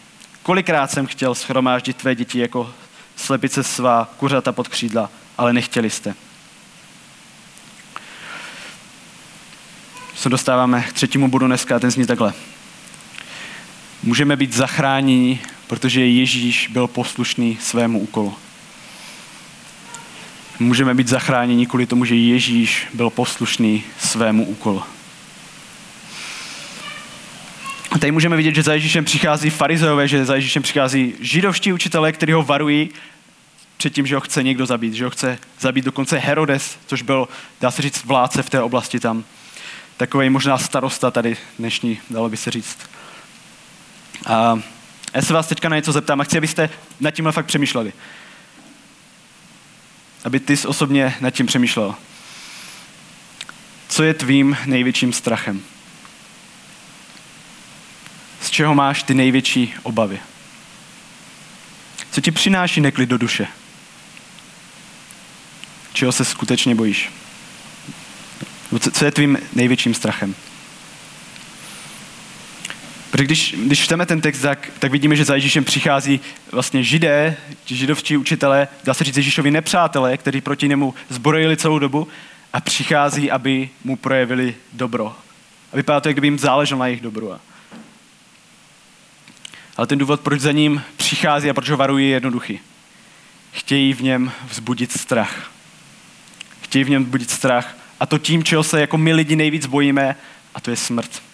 Kolikrát 0.43 0.91
jsem 0.91 1.07
chtěl 1.07 1.35
schromáždit 1.35 1.97
tvé 1.97 2.15
děti 2.15 2.39
jako 2.39 2.75
slepice 3.17 3.63
svá, 3.63 4.11
kuřata 4.17 4.53
pod 4.53 4.69
křídla, 4.69 5.11
ale 5.39 5.53
nechtěli 5.53 5.91
jste. 5.91 6.15
Se 10.15 10.29
dostáváme 10.29 10.83
k 10.83 10.93
třetímu 10.93 11.29
bodu 11.29 11.47
dneska 11.47 11.79
ten 11.79 11.91
zní 11.91 12.07
takhle. 12.07 12.33
Můžeme 14.03 14.37
být 14.37 14.53
zachráněni 14.53 15.41
protože 15.71 16.07
Ježíš 16.07 16.69
byl 16.69 16.87
poslušný 16.87 17.59
svému 17.61 17.99
úkolu. 17.99 18.35
Můžeme 20.59 20.95
být 20.95 21.09
zachráněni 21.09 21.67
kvůli 21.67 21.87
tomu, 21.87 22.05
že 22.05 22.15
Ježíš 22.15 22.87
byl 22.95 23.11
poslušný 23.11 23.85
svému 23.99 24.45
úkolu. 24.45 24.83
A 27.91 27.99
tady 27.99 28.13
můžeme 28.13 28.37
vidět, 28.37 28.55
že 28.55 28.63
za 28.63 28.75
Ježíšem 28.75 29.05
přichází 29.05 29.51
farizeové, 29.51 30.09
že 30.09 30.25
za 30.25 30.35
Ježíšem 30.35 30.63
přichází 30.63 31.15
židovští 31.21 31.73
učitelé, 31.73 32.13
kteří 32.13 32.33
ho 32.33 32.43
varují 32.43 32.91
před 33.77 33.93
tím, 33.93 34.07
že 34.07 34.15
ho 34.15 34.21
chce 34.21 34.43
někdo 34.43 34.67
zabít, 34.67 34.95
že 34.95 35.05
ho 35.05 35.11
chce 35.11 35.39
zabít 35.61 35.85
dokonce 35.85 36.19
Herodes, 36.19 36.79
což 36.87 37.03
byl, 37.03 37.29
dá 37.61 37.71
se 37.71 37.83
říct, 37.83 38.05
vládce 38.05 38.43
v 38.43 38.51
té 38.51 38.63
oblasti 38.63 39.01
tam. 39.01 39.25
Takový 39.97 40.31
možná 40.31 40.59
starosta 40.59 41.11
tady 41.11 41.37
dnešní, 41.59 41.99
dalo 42.11 42.29
by 42.29 42.37
se 42.37 42.51
říct. 42.51 42.79
A 44.27 44.59
já 45.15 45.23
se 45.23 45.33
vás 45.33 45.47
teďka 45.47 45.69
na 45.69 45.77
něco 45.77 45.93
zeptám 45.93 46.21
a 46.21 46.25
chci, 46.25 46.39
abyste 46.39 46.71
nad 47.01 47.11
tímhle 47.11 47.33
fakt 47.33 47.47
přemýšleli. 47.47 47.93
Aby 50.25 50.41
ty 50.41 50.57
jsi 50.57 50.67
osobně 50.67 51.15
nad 51.21 51.31
tím 51.31 51.47
přemýšlel. 51.47 51.95
Co 53.89 54.03
je 54.03 54.15
tvým 54.15 54.57
největším 54.67 55.13
strachem? 55.13 55.63
Z 58.41 58.51
čeho 58.51 58.75
máš 58.75 59.03
ty 59.03 59.15
největší 59.15 59.75
obavy? 59.83 60.21
Co 62.11 62.21
ti 62.21 62.31
přináší 62.31 62.81
neklid 62.81 63.09
do 63.09 63.19
duše? 63.19 63.47
Čeho 65.93 66.13
se 66.13 66.25
skutečně 66.25 66.75
bojíš? 66.75 67.11
Co 68.93 69.05
je 69.05 69.11
tvým 69.11 69.39
největším 69.53 69.95
strachem? 69.95 70.35
Protože 73.11 73.25
když, 73.25 73.55
když 73.59 73.85
čteme 73.85 74.07
ten 74.07 74.21
text, 74.21 74.41
tak, 74.41 74.71
tak 74.79 74.93
vidíme, 74.93 75.17
že 75.17 75.25
za 75.25 75.35
Ježíšem 75.35 75.65
přichází 75.65 76.21
vlastně 76.53 76.83
židé, 76.83 77.37
ti 77.65 77.77
židovští 77.77 78.17
učitelé, 78.17 78.69
dá 78.85 78.95
se 78.95 79.05
říct 79.05 79.17
Ježíšovi 79.17 79.51
nepřátelé, 79.51 80.17
kteří 80.17 80.41
proti 80.41 80.69
němu 80.69 80.95
zbrojili 81.09 81.57
celou 81.57 81.79
dobu 81.79 82.09
a 82.53 82.61
přichází, 82.61 83.31
aby 83.31 83.71
mu 83.85 83.97
projevili 83.97 84.55
dobro. 84.73 85.17
A 85.73 85.77
vypadá 85.77 86.01
to, 86.01 86.09
jak 86.09 86.15
kdyby 86.15 86.27
jim 86.27 86.39
záleželo 86.39 86.79
na 86.79 86.87
jejich 86.87 87.01
dobru. 87.01 87.33
Ale 89.77 89.87
ten 89.87 89.99
důvod, 89.99 90.21
proč 90.21 90.41
za 90.41 90.53
ním 90.53 90.83
přichází 90.97 91.51
a 91.51 91.55
proč 91.55 91.71
ho 91.71 91.77
varují, 91.77 92.07
je 92.07 92.13
jednoduchý. 92.13 92.61
Chtějí 93.53 93.93
v 93.93 94.01
něm 94.03 94.33
vzbudit 94.49 94.93
strach. 94.93 95.51
Chtějí 96.61 96.85
v 96.85 96.91
něm 96.91 97.05
vzbudit 97.05 97.31
strach. 97.31 97.77
A 98.01 98.07
to 98.07 98.19
tím, 98.19 98.45
čeho 98.45 98.65
se 98.65 98.81
jako 98.81 98.99
my 98.99 99.13
lidi 99.13 99.37
nejvíc 99.37 99.67
bojíme, 99.67 100.17
a 100.55 100.61
to 100.61 100.71
je 100.71 100.77
smrt. 100.77 101.30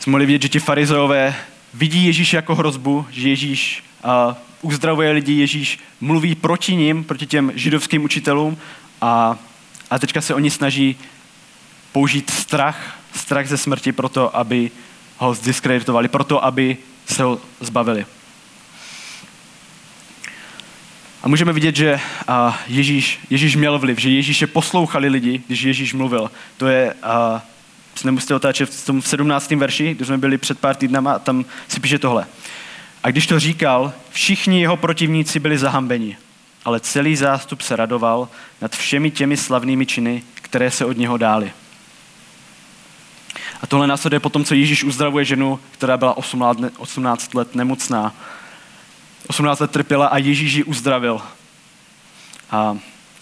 Jsme 0.00 0.10
mohli 0.10 0.26
vidět, 0.26 0.42
že 0.42 0.48
ti 0.48 0.60
farizeové 0.60 1.34
vidí 1.74 2.06
Ježíš 2.06 2.32
jako 2.32 2.54
hrozbu, 2.54 3.06
že 3.10 3.28
Ježíš 3.28 3.84
uh, 4.04 4.34
uzdravuje 4.62 5.10
lidi, 5.10 5.32
Ježíš 5.32 5.78
mluví 6.00 6.34
proti 6.34 6.76
ním, 6.76 7.04
proti 7.04 7.26
těm 7.26 7.52
židovským 7.54 8.04
učitelům 8.04 8.58
a, 9.00 9.38
a 9.90 9.98
teďka 9.98 10.20
se 10.20 10.34
oni 10.34 10.50
snaží 10.50 10.96
použít 11.92 12.30
strach, 12.30 12.98
strach 13.14 13.46
ze 13.46 13.56
smrti 13.56 13.92
proto, 13.92 14.36
aby 14.36 14.70
ho 15.16 15.34
zdiskreditovali, 15.34 16.08
proto, 16.08 16.44
aby 16.44 16.76
se 17.06 17.22
ho 17.22 17.40
zbavili. 17.60 18.06
A 21.22 21.28
můžeme 21.28 21.52
vidět, 21.52 21.76
že 21.76 22.00
Ježíš, 22.66 23.20
Ježíš 23.30 23.56
měl 23.56 23.78
vliv, 23.78 23.98
že 23.98 24.10
Ježíše 24.10 24.46
poslouchali 24.46 25.08
lidi, 25.08 25.42
když 25.46 25.62
Ježíš 25.62 25.94
mluvil. 25.94 26.30
To 26.56 26.66
je, 26.68 26.94
a, 28.04 28.06
nemusíte 28.06 28.34
otáčet 28.34 28.70
v 28.70 28.86
tom 28.86 29.02
17. 29.02 29.50
verši, 29.50 29.94
kde 29.94 30.04
jsme 30.04 30.18
byli 30.18 30.38
před 30.38 30.58
pár 30.58 30.76
týdnama, 30.76 31.18
tam 31.18 31.44
si 31.68 31.80
píše 31.80 31.98
tohle. 31.98 32.26
A 33.02 33.10
když 33.10 33.26
to 33.26 33.38
říkal, 33.38 33.92
všichni 34.10 34.60
jeho 34.60 34.76
protivníci 34.76 35.40
byli 35.40 35.58
zahambeni, 35.58 36.16
ale 36.64 36.80
celý 36.80 37.16
zástup 37.16 37.60
se 37.60 37.76
radoval 37.76 38.28
nad 38.60 38.76
všemi 38.76 39.10
těmi 39.10 39.36
slavnými 39.36 39.86
činy, 39.86 40.22
které 40.34 40.70
se 40.70 40.84
od 40.84 40.96
něho 40.96 41.16
dály. 41.16 41.52
A 43.62 43.66
tohle 43.66 43.86
následuje 43.86 44.20
po 44.20 44.28
tom, 44.28 44.44
co 44.44 44.54
Ježíš 44.54 44.84
uzdravuje 44.84 45.24
ženu, 45.24 45.60
která 45.70 45.96
byla 45.96 46.16
18 46.16 47.34
let 47.34 47.54
nemocná. 47.54 48.14
18 49.26 49.60
let 49.60 49.70
trpěla 49.70 50.06
a 50.06 50.18
Ježíš 50.18 50.52
ji 50.54 50.64
uzdravil. 50.64 51.20
A 52.50 52.78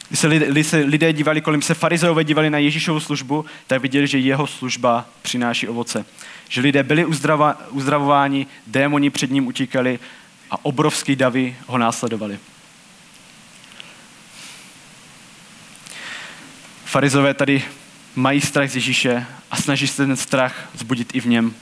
když 0.08 0.20
se 0.20 0.26
lidé, 0.26 0.46
lidé 0.84 1.12
dívali, 1.12 1.40
kolem 1.40 1.62
se 1.62 1.74
farizeové 1.74 2.24
dívali 2.24 2.50
na 2.50 2.58
Ježíšovu 2.58 3.00
službu, 3.00 3.44
tak 3.66 3.82
viděli, 3.82 4.06
že 4.06 4.18
jeho 4.18 4.46
služba 4.46 5.08
přináší 5.22 5.68
ovoce. 5.68 6.04
Že 6.48 6.60
lidé 6.60 6.82
byli 6.82 7.04
uzdrava, 7.04 7.58
uzdravováni, 7.70 8.46
démoni 8.66 9.10
před 9.10 9.30
ním 9.30 9.46
utíkali 9.46 9.98
a 10.50 10.64
obrovský 10.64 11.16
davy 11.16 11.56
ho 11.66 11.78
následovali. 11.78 12.38
Farizové 16.84 17.34
tady 17.34 17.62
mají 18.14 18.40
strach 18.40 18.70
z 18.70 18.74
Ježíše 18.74 19.26
a 19.50 19.56
snaží 19.56 19.86
se 19.86 20.06
ten 20.06 20.16
strach 20.16 20.68
zbudit 20.74 21.14
i 21.14 21.20
v 21.20 21.26
něm. 21.26 21.54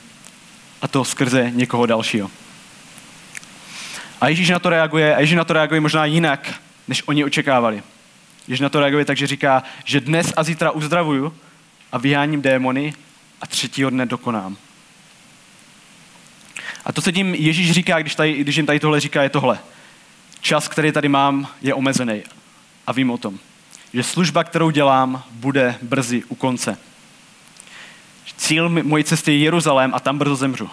A 0.83 0.89
to 0.89 1.05
skrze 1.05 1.51
někoho 1.55 1.87
dalšího. 1.87 2.31
A 4.21 4.29
Ježíš 4.29 4.51
na 4.51 4.59
to 4.59 4.71
reaguje, 4.71 5.17
a 5.17 5.21
Ježíš 5.21 5.37
na 5.37 5.45
to 5.45 5.53
reaguje 5.53 5.81
možná 5.81 6.05
jinak, 6.05 6.55
než 6.89 7.03
oni 7.07 7.25
očekávali. 7.25 7.83
Ježíš 8.49 8.61
na 8.61 8.69
to 8.69 8.81
reaguje 8.81 9.05
tak, 9.05 9.17
že 9.17 9.27
říká, 9.27 9.63
že 9.85 10.01
dnes 10.01 10.33
a 10.37 10.43
zítra 10.43 10.71
uzdravuju 10.71 11.35
a 11.93 11.99
vyháním 11.99 12.43
démony 12.43 12.95
a 13.41 13.47
třetího 13.47 13.91
dne 13.91 14.07
dokonám. 14.07 14.57
A 16.85 16.93
to, 16.93 17.03
co 17.03 17.13
tím 17.13 17.35
Ježíš 17.35 17.73
říká, 17.73 18.01
když, 18.01 18.15
tady, 18.15 18.35
když 18.35 18.57
jim 18.57 18.67
tady 18.67 18.81
tohle 18.81 19.01
říká, 19.01 19.23
je 19.23 19.29
tohle. 19.31 19.59
Čas, 20.41 20.69
který 20.69 20.93
tady 20.93 21.09
mám, 21.09 21.49
je 21.63 21.75
omezený. 21.75 22.23
A 22.87 22.93
vím 22.93 23.11
o 23.11 23.19
tom. 23.19 23.39
Že 23.95 24.03
služba, 24.03 24.45
kterou 24.45 24.71
dělám, 24.71 25.23
bude 25.31 25.77
brzy 25.83 26.23
u 26.29 26.35
konce. 26.35 26.79
Cíl 28.37 28.69
mojí 28.69 29.05
cesty 29.05 29.33
je 29.33 29.39
Jeruzalém 29.39 29.95
a 29.95 30.01
tam 30.01 30.19
brzo 30.19 30.37
zemřu. 30.37 30.71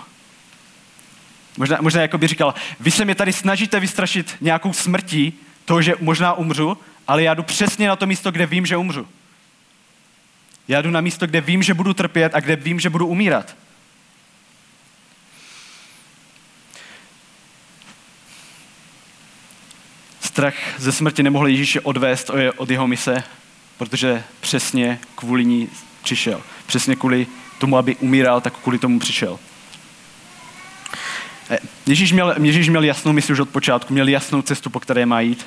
Možná, 1.58 1.78
možná 1.82 2.02
jako 2.02 2.18
by 2.18 2.28
říkal, 2.28 2.54
vy 2.80 2.92
se 2.92 3.06
mě 3.06 3.16
tady 3.16 3.34
snažíte 3.34 3.80
vystrašit 3.80 4.36
nějakou 4.42 4.74
smrtí, 4.74 5.34
toho, 5.66 5.82
že 5.82 5.96
možná 6.00 6.34
umřu, 6.34 6.78
ale 7.12 7.24
já 7.24 7.34
jdu 7.34 7.43
přesně 7.43 7.88
na 7.88 7.95
to 7.95 8.06
místo, 8.06 8.32
kde 8.32 8.45
vím, 8.45 8.65
že 8.65 8.78
umřu. 8.78 9.08
Já 10.67 10.82
jdu 10.82 10.91
na 10.91 11.02
místo, 11.02 11.28
kde 11.28 11.41
vím, 11.41 11.63
že 11.63 11.74
budu 11.74 11.93
trpět 11.93 12.36
a 12.36 12.39
kde 12.39 12.56
vím, 12.56 12.80
že 12.80 12.89
budu 12.89 13.08
umírat. 13.08 13.56
Strach 20.21 20.56
ze 20.78 20.91
smrti 20.91 21.24
nemohl 21.24 21.47
Ježíše 21.47 21.82
odvést 21.82 22.32
od 22.58 22.69
jeho 22.69 22.88
mise, 22.88 23.24
protože 23.78 24.24
přesně 24.39 25.00
kvůli 25.15 25.45
ní 25.45 25.69
přišel. 26.04 26.41
Přesně 26.65 26.95
kvůli 26.95 27.28
tomu, 27.60 27.78
aby 27.78 27.95
umíral, 27.95 28.41
tak 28.41 28.54
kvůli 28.58 28.80
tomu 28.80 29.00
přišel. 29.00 29.39
Eh, 31.50 31.60
Ježíš 31.86 32.12
měl, 32.12 32.36
Ježíš 32.41 32.69
měl 32.69 32.84
jasnou 32.84 33.13
misi 33.13 33.34
už 33.34 33.39
od 33.39 33.50
počátku, 33.50 33.93
měl 33.93 34.08
jasnou 34.08 34.41
cestu, 34.41 34.69
po 34.69 34.80
které 34.80 35.06
má 35.06 35.21
jít. 35.21 35.45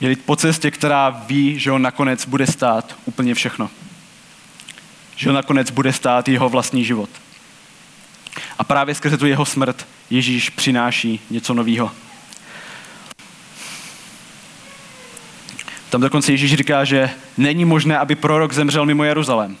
Měl 0.00 0.10
jít 0.10 0.24
po 0.24 0.36
cestě, 0.36 0.70
která 0.70 1.10
ví, 1.10 1.58
že 1.58 1.72
on 1.72 1.82
nakonec 1.82 2.26
bude 2.26 2.46
stát 2.46 2.96
úplně 3.04 3.34
všechno. 3.34 3.70
Že 5.16 5.28
on 5.28 5.34
nakonec 5.34 5.70
bude 5.70 5.92
stát 5.92 6.28
jeho 6.28 6.48
vlastní 6.48 6.84
život. 6.84 7.10
A 8.58 8.64
právě 8.64 8.94
skrze 8.94 9.18
tu 9.18 9.26
jeho 9.26 9.44
smrt 9.44 9.86
Ježíš 10.10 10.50
přináší 10.50 11.20
něco 11.30 11.54
nového. 11.54 11.90
Tam 15.90 16.00
dokonce 16.00 16.32
Ježíš 16.32 16.54
říká, 16.54 16.84
že 16.84 17.10
není 17.36 17.64
možné, 17.64 17.98
aby 17.98 18.14
prorok 18.14 18.52
zemřel 18.52 18.86
mimo 18.86 19.04
Jeruzalém. 19.04 19.56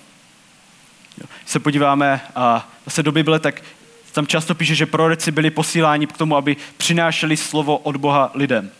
Když 1.16 1.28
se 1.46 1.58
podíváme 1.58 2.20
a 2.36 2.68
zase 2.84 3.02
do 3.02 3.12
Bible, 3.12 3.38
tak 3.38 3.62
tam 4.12 4.26
často 4.26 4.54
píše, 4.54 4.74
že 4.74 4.86
proroci 4.86 5.30
byli 5.30 5.50
posíláni 5.50 6.06
k 6.06 6.16
tomu, 6.16 6.36
aby 6.36 6.56
přinášeli 6.76 7.36
slovo 7.36 7.78
od 7.78 7.96
Boha 7.96 8.30
lidem. 8.34 8.70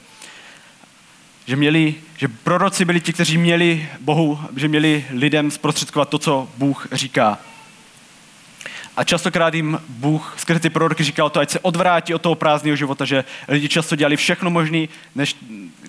Že, 1.46 1.57
měli, 1.57 1.94
že 2.16 2.28
proroci 2.28 2.85
byli 2.85 3.00
ti, 3.00 3.12
kteří 3.12 3.38
měli 3.38 3.88
Bohu, 4.00 4.40
že 4.57 4.68
měli 4.68 5.04
lidem 5.11 5.50
zprostředkovat 5.50 6.09
to, 6.09 6.18
co 6.18 6.48
Bůh 6.57 6.88
říká. 6.92 7.38
A 8.96 9.04
častokrát 9.04 9.54
jim 9.54 9.80
Bůh 9.88 10.35
skrze 10.37 10.61
ty 10.61 10.70
proroky 10.70 11.04
říkal 11.04 11.30
to, 11.30 11.40
ať 11.40 11.50
se 11.50 11.61
odvrátí 11.61 12.14
od 12.14 12.22
toho 12.22 12.35
prázdného 12.35 12.76
života, 12.76 13.04
že 13.04 13.24
lidi 13.48 13.68
často 13.68 13.96
dělali 13.96 14.16
všechno 14.16 14.50
možné, 14.50 14.87
než, 15.14 15.37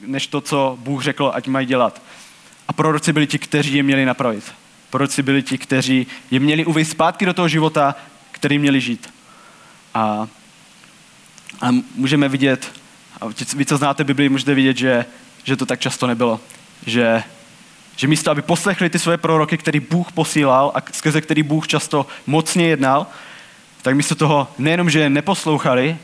než 0.05 0.27
to, 0.27 0.41
co 0.41 0.77
Bůh 0.79 1.03
řekl, 1.03 1.31
ať 1.35 1.47
mají 1.47 1.67
dělat. 1.67 2.01
A 2.67 2.73
proroci 2.73 3.13
byli 3.13 3.27
ti, 3.27 3.39
kteří 3.39 3.73
je 3.73 3.83
měli 3.83 4.05
napravit. 4.05 4.53
Proroci 4.89 5.23
byli 5.23 5.43
ti, 5.43 5.57
kteří 5.57 6.07
je 6.31 6.39
měli 6.39 6.65
uvést 6.65 6.89
zpátky 6.89 7.25
do 7.25 7.33
toho 7.33 7.47
života, 7.47 7.95
který 8.31 8.59
měli 8.59 8.81
žít. 8.81 9.13
A, 9.93 10.27
a 11.61 11.71
můžeme 11.95 12.29
vidět, 12.29 12.71
a 13.21 13.25
vy, 13.55 13.65
co 13.65 13.77
znáte 13.77 14.03
Bibli, 14.03 14.29
můžete 14.29 14.53
vidět, 14.53 14.77
že, 14.77 15.05
že 15.45 15.55
to 15.55 15.65
tak 15.65 15.79
často 15.79 16.07
nebylo. 16.07 16.39
Že, 16.85 17.23
že 17.95 18.07
místo, 18.07 18.31
aby 18.31 18.41
poslechli 18.41 18.89
ty 18.89 18.99
svoje 18.99 19.17
proroky, 19.17 19.57
který 19.57 19.79
Bůh 19.79 20.11
posílal 20.11 20.71
a 20.75 20.81
skrze 20.91 21.21
který 21.21 21.43
Bůh 21.43 21.67
často 21.67 22.07
mocně 22.27 22.67
jednal, 22.67 23.07
tak 23.81 23.95
místo 23.95 24.15
toho 24.15 24.47
nejenom, 24.57 24.89
že 24.89 24.99
je 24.99 25.09
neposlouchali, 25.09 25.97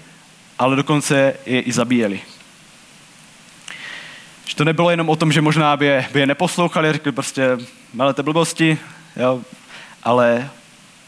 ale 0.60 0.76
dokonce 0.76 1.34
je 1.46 1.62
i 1.62 1.72
zabíjeli. 1.72 2.22
Že 4.46 4.56
to 4.56 4.66
nebylo 4.66 4.90
jenom 4.90 5.10
o 5.10 5.16
tom, 5.16 5.32
že 5.32 5.42
možná 5.42 5.78
by 5.78 5.86
je, 5.86 6.06
by 6.14 6.20
je 6.20 6.26
neposlouchali 6.26 6.92
řekli 6.92 7.12
prostě, 7.12 7.58
malé 7.94 8.14
blbosti, 8.22 8.78
jo, 9.16 9.42
ale 10.04 10.50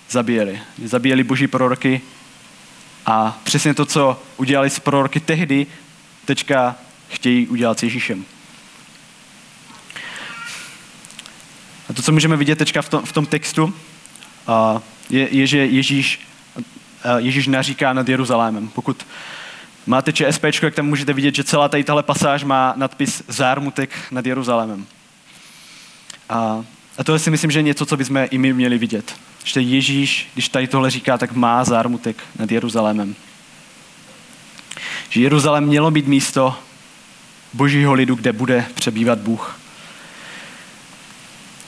zabíjeli. 0.10 0.60
Zabíjeli 0.84 1.24
boží 1.24 1.48
proroky 1.48 2.02
a 3.06 3.38
přesně 3.44 3.74
to, 3.74 3.86
co 3.86 4.22
udělali 4.38 4.70
s 4.70 4.80
proroky 4.80 5.20
tehdy, 5.20 5.68
teďka 6.26 6.76
chtějí 7.14 7.48
udělat 7.48 7.80
s 7.80 7.84
Ježíšem. 7.84 8.26
A 11.90 11.94
to, 11.94 12.02
co 12.02 12.12
můžeme 12.12 12.38
vidět 12.38 12.56
teďka 12.56 12.82
v 12.82 12.90
tom, 12.90 13.06
v 13.06 13.12
tom 13.12 13.26
textu, 13.26 13.74
je, 15.10 15.28
je, 15.32 15.48
že 15.48 15.58
Ježíš, 15.58 16.28
Ježíš 17.18 17.48
naříká 17.48 17.94
nad 17.94 18.10
Jeruzalémem. 18.10 18.68
Pokud 18.68 19.06
máte 19.86 20.14
ČSP, 20.14 20.44
jak 20.44 20.76
tam 20.76 20.86
můžete 20.86 21.14
vidět, 21.14 21.36
že 21.36 21.44
celá 21.44 21.70
tady 21.70 21.84
tahle 21.84 22.04
pasáž 22.04 22.44
má 22.44 22.74
nadpis 22.78 23.24
Zármutek 23.28 23.90
nad 24.12 24.26
Jeruzalémem. 24.26 24.86
A, 26.30 26.66
a 26.98 27.04
to 27.04 27.20
si 27.20 27.30
myslím, 27.30 27.52
že 27.52 27.60
je 27.60 27.64
něco, 27.64 27.86
co 27.86 27.98
bychom 27.98 28.28
i 28.32 28.38
my 28.38 28.54
měli 28.54 28.78
vidět. 28.78 29.16
Že 29.44 29.62
Ježíš, 29.62 30.30
když 30.34 30.50
tady 30.50 30.68
tohle 30.68 30.90
říká, 30.90 31.18
tak 31.18 31.32
má 31.32 31.64
zármutek 31.64 32.18
nad 32.40 32.52
Jeruzalémem. 32.52 33.16
Že 35.10 35.22
Jeruzalém 35.22 35.66
mělo 35.66 35.92
být 35.92 36.08
místo 36.08 36.56
božího 37.54 37.94
lidu, 37.94 38.16
kde 38.16 38.34
bude 38.34 38.66
přebývat 38.74 39.20
Bůh. 39.20 39.60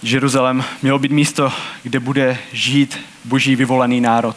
Jeruzalém 0.03 0.63
mělo 0.81 0.99
být 0.99 1.11
místo, 1.11 1.53
kde 1.83 1.99
bude 1.99 2.37
žít 2.51 2.99
boží 3.25 3.55
vyvolený 3.55 4.01
národ. 4.01 4.35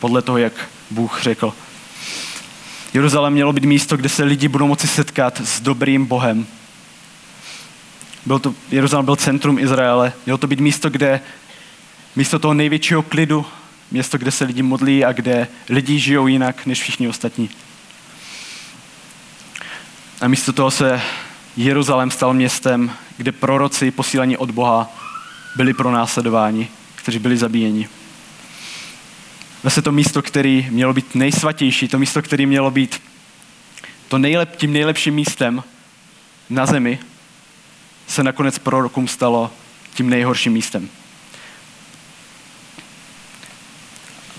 Podle 0.00 0.22
toho, 0.22 0.38
jak 0.38 0.52
Bůh 0.90 1.22
řekl. 1.22 1.54
Jeruzalém 2.94 3.32
mělo 3.32 3.52
být 3.52 3.64
místo, 3.64 3.96
kde 3.96 4.08
se 4.08 4.24
lidi 4.24 4.48
budou 4.48 4.66
moci 4.66 4.88
setkat 4.88 5.40
s 5.40 5.60
dobrým 5.60 6.06
Bohem. 6.06 6.46
Byl 8.26 8.38
to, 8.38 8.54
Jeruzalém 8.70 9.04
byl 9.04 9.16
centrum 9.16 9.58
Izraele. 9.58 10.12
Mělo 10.26 10.38
to 10.38 10.46
být 10.46 10.60
místo, 10.60 10.90
kde 10.90 11.20
místo 12.16 12.38
toho 12.38 12.54
největšího 12.54 13.02
klidu, 13.02 13.46
město, 13.90 14.18
kde 14.18 14.30
se 14.30 14.44
lidi 14.44 14.62
modlí 14.62 15.04
a 15.04 15.12
kde 15.12 15.48
lidi 15.68 15.98
žijou 15.98 16.26
jinak 16.26 16.66
než 16.66 16.80
všichni 16.80 17.08
ostatní. 17.08 17.50
A 20.20 20.28
místo 20.28 20.52
toho 20.52 20.70
se 20.70 21.00
Jeruzalém 21.56 22.10
stal 22.10 22.34
městem, 22.34 22.90
kde 23.16 23.32
proroci 23.32 23.90
posílení 23.90 24.36
od 24.36 24.50
Boha 24.50 24.90
byli 25.56 25.74
pro 25.74 25.90
následování, 25.90 26.68
kteří 26.94 27.18
byli 27.18 27.36
zabíjeni. 27.36 27.88
vlastně 29.62 29.82
to 29.82 29.92
místo, 29.92 30.22
které 30.22 30.62
mělo 30.70 30.92
být 30.92 31.14
nejsvatější, 31.14 31.88
to 31.88 31.98
místo, 31.98 32.22
které 32.22 32.46
mělo 32.46 32.70
být 32.70 33.02
to 34.08 34.18
nejlep, 34.18 34.56
tím 34.56 34.72
nejlepším 34.72 35.14
místem 35.14 35.64
na 36.50 36.66
zemi, 36.66 36.98
se 38.06 38.22
nakonec 38.22 38.58
prorokům 38.58 39.08
stalo 39.08 39.50
tím 39.94 40.10
nejhorším 40.10 40.52
místem. 40.52 40.88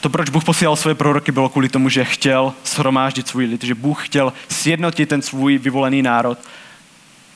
To, 0.01 0.09
proč 0.09 0.29
Bůh 0.29 0.43
posílal 0.43 0.75
své 0.75 0.95
proroky, 0.95 1.31
bylo 1.31 1.49
kvůli 1.49 1.69
tomu, 1.69 1.89
že 1.89 2.05
chtěl 2.05 2.53
shromáždit 2.65 3.27
svůj 3.27 3.45
lid, 3.45 3.63
že 3.63 3.75
Bůh 3.75 4.05
chtěl 4.05 4.33
sjednotit 4.49 5.09
ten 5.09 5.21
svůj 5.21 5.57
vyvolený 5.57 6.01
národ, 6.01 6.37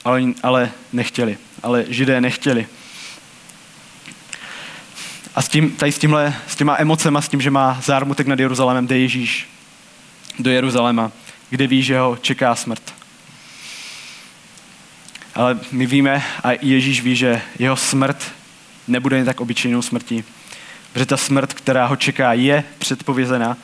ale, 0.05 0.21
ale 0.43 0.71
nechtěli. 0.93 1.37
Ale 1.63 1.85
židé 1.87 2.21
nechtěli. 2.21 2.67
A 5.35 5.41
s 5.41 5.47
tím, 5.47 5.71
tady 5.71 5.91
s, 5.91 5.97
tímhle, 5.97 6.35
s 6.47 6.55
těma 6.55 6.75
emocema, 6.79 7.21
s 7.21 7.29
tím, 7.29 7.41
že 7.41 7.51
má 7.51 7.79
zármutek 7.83 8.27
nad 8.27 8.39
Jeruzalémem, 8.39 8.87
jde 8.87 8.97
Ježíš 8.97 9.47
do 10.39 10.51
Jeruzaléma, 10.51 11.11
kde 11.49 11.67
ví, 11.67 11.83
že 11.83 11.99
ho 11.99 12.17
čeká 12.21 12.55
smrt. 12.55 12.93
Ale 15.35 15.59
my 15.71 15.85
víme 15.85 16.23
a 16.43 16.51
Ježíš 16.61 17.01
ví, 17.01 17.15
že 17.15 17.41
jeho 17.59 17.75
smrt 17.75 18.31
nebude 18.87 19.17
jen 19.17 19.25
tak 19.25 19.41
obyčejnou 19.41 19.81
smrtí. 19.81 20.23
Protože 20.93 21.05
ta 21.05 21.17
smrt, 21.17 21.53
která 21.53 21.85
ho 21.85 21.95
čeká, 21.95 22.33
je 22.33 22.63
předpovězená 22.77 23.57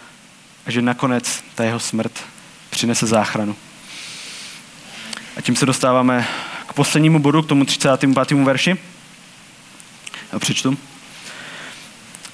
a 0.66 0.72
že 0.72 0.82
nakonec 0.82 1.44
ta 1.56 1.64
jeho 1.64 1.80
smrt 1.80 2.12
přinese 2.70 3.06
záchranu. 3.06 3.56
A 5.38 5.42
tím 5.42 5.56
se 5.56 5.66
dostáváme 5.66 6.28
k 6.68 6.74
poslednímu 6.74 7.20
bodu, 7.20 7.42
k 7.42 7.48
tomu 7.48 7.66
35. 7.66 8.32
verši. 8.32 8.78
A 10.32 10.40
přečtu. 10.40 10.78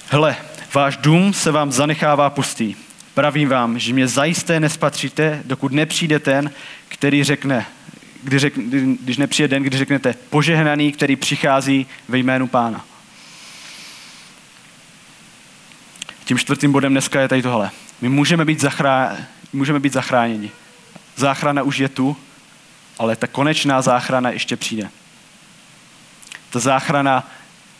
Hle, 0.08 0.36
váš 0.74 0.96
dům 0.96 1.32
se 1.32 1.50
vám 1.50 1.72
zanechává 1.72 2.30
pustý. 2.30 2.74
Pravím 3.14 3.48
vám, 3.48 3.78
že 3.78 3.92
mě 3.92 4.08
zajisté 4.08 4.60
nespatříte, 4.60 5.42
dokud 5.44 5.72
nepřijde 5.72 6.18
ten, 6.18 6.50
který 6.88 7.24
řekne, 7.24 7.66
kdy 8.22 8.38
řek, 8.38 8.54
když 9.00 9.16
nepřijde 9.16 9.48
den, 9.48 9.62
kdy 9.62 9.78
řeknete 9.78 10.14
požehnaný, 10.30 10.92
který 10.92 11.16
přichází 11.16 11.86
ve 12.08 12.18
jménu 12.18 12.46
pána. 12.46 12.84
Tím 16.26 16.38
čtvrtým 16.38 16.72
bodem 16.72 16.92
dneska 16.92 17.20
je 17.20 17.28
tady 17.28 17.42
tohle. 17.42 17.70
My 18.00 18.08
můžeme 18.08 18.44
být, 18.44 18.60
zachrá, 18.60 19.16
můžeme 19.52 19.80
být 19.80 19.92
zachráněni. 19.92 20.50
Záchrana 21.16 21.62
už 21.62 21.78
je 21.78 21.88
tu, 21.88 22.16
ale 22.98 23.16
ta 23.16 23.26
konečná 23.26 23.82
záchrana 23.82 24.30
ještě 24.30 24.56
přijde. 24.56 24.90
Ta 26.50 26.58
záchrana 26.58 27.30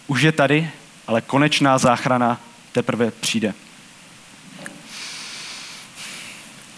už 0.07 0.23
je 0.23 0.33
tady, 0.33 0.71
ale 1.07 1.21
konečná 1.21 1.79
záchrana 1.79 2.41
teprve 2.73 3.11
přijde. 3.11 3.55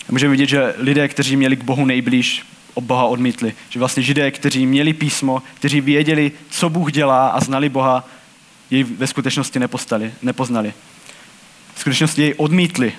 A 0.09 0.13
můžeme 0.13 0.31
vidět, 0.31 0.49
že 0.49 0.75
lidé, 0.79 1.09
kteří 1.09 1.37
měli 1.37 1.57
k 1.57 1.65
Bohu 1.65 1.87
nejblíž, 1.87 2.47
od 2.75 2.85
Boha 2.85 3.05
odmítli. 3.05 3.55
Že 3.69 3.79
vlastně 3.79 4.03
židé, 4.03 4.31
kteří 4.31 4.67
měli 4.67 4.93
písmo, 4.93 5.43
kteří 5.55 5.81
věděli, 5.81 6.33
co 6.51 6.69
Bůh 6.69 6.93
dělá 6.93 7.29
a 7.29 7.41
znali 7.41 7.69
Boha, 7.69 8.09
jej 8.71 8.85
ve 8.85 9.07
skutečnosti 9.07 9.59
nepostali, 9.59 10.15
nepoznali. 10.23 10.75
V 11.79 11.81
skutečnosti 11.81 12.23
jej 12.23 12.35
odmítli 12.37 12.93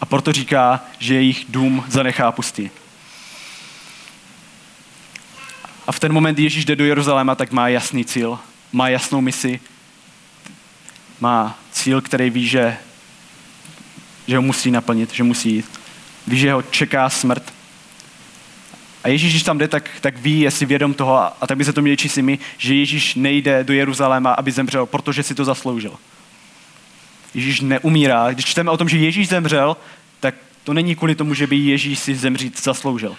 a 0.00 0.06
proto 0.06 0.32
říká, 0.32 0.84
že 0.98 1.14
jejich 1.14 1.44
dům 1.48 1.84
zanechá 1.88 2.32
pustý. 2.32 2.70
A 5.86 5.92
v 5.92 6.00
ten 6.00 6.12
moment, 6.12 6.34
kdy 6.34 6.42
Ježíš 6.42 6.64
jde 6.64 6.76
do 6.76 6.84
Jeruzaléma, 6.84 7.34
tak 7.34 7.52
má 7.52 7.68
jasný 7.68 8.04
cíl, 8.04 8.38
má 8.72 8.88
jasnou 8.88 9.20
misi, 9.20 9.60
má 11.20 11.58
cíl, 11.70 12.00
který 12.00 12.30
ví, 12.30 12.48
že, 12.48 12.76
že 14.26 14.36
ho 14.36 14.42
musí 14.42 14.70
naplnit, 14.70 15.12
že 15.12 15.22
musí 15.22 15.54
jít. 15.54 15.80
Ví, 16.26 16.38
že 16.38 16.52
ho 16.52 16.62
čeká 16.62 17.10
smrt. 17.10 17.52
A 19.04 19.08
Ježíš, 19.08 19.32
když 19.32 19.42
tam 19.42 19.58
jde, 19.58 19.68
tak, 19.68 19.90
tak 20.00 20.18
ví, 20.18 20.40
je 20.40 20.50
si 20.50 20.66
vědom 20.66 20.94
toho, 20.94 21.18
a, 21.18 21.46
tak 21.46 21.58
by 21.58 21.64
se 21.64 21.72
to 21.72 21.82
měli 21.82 21.96
číst 21.96 22.16
my, 22.16 22.38
že 22.58 22.74
Ježíš 22.74 23.14
nejde 23.14 23.64
do 23.64 23.72
Jeruzaléma, 23.72 24.32
aby 24.32 24.52
zemřel, 24.52 24.86
protože 24.86 25.22
si 25.22 25.34
to 25.34 25.44
zasloužil. 25.44 25.98
Ježíš 27.34 27.60
neumírá. 27.60 28.32
Když 28.32 28.44
čteme 28.44 28.70
o 28.70 28.76
tom, 28.76 28.88
že 28.88 28.98
Ježíš 28.98 29.28
zemřel, 29.28 29.76
tak 30.20 30.34
to 30.64 30.72
není 30.72 30.96
kvůli 30.96 31.14
tomu, 31.14 31.34
že 31.34 31.46
by 31.46 31.56
Ježíš 31.56 31.98
si 31.98 32.14
zemřít 32.14 32.62
zasloužil. 32.62 33.16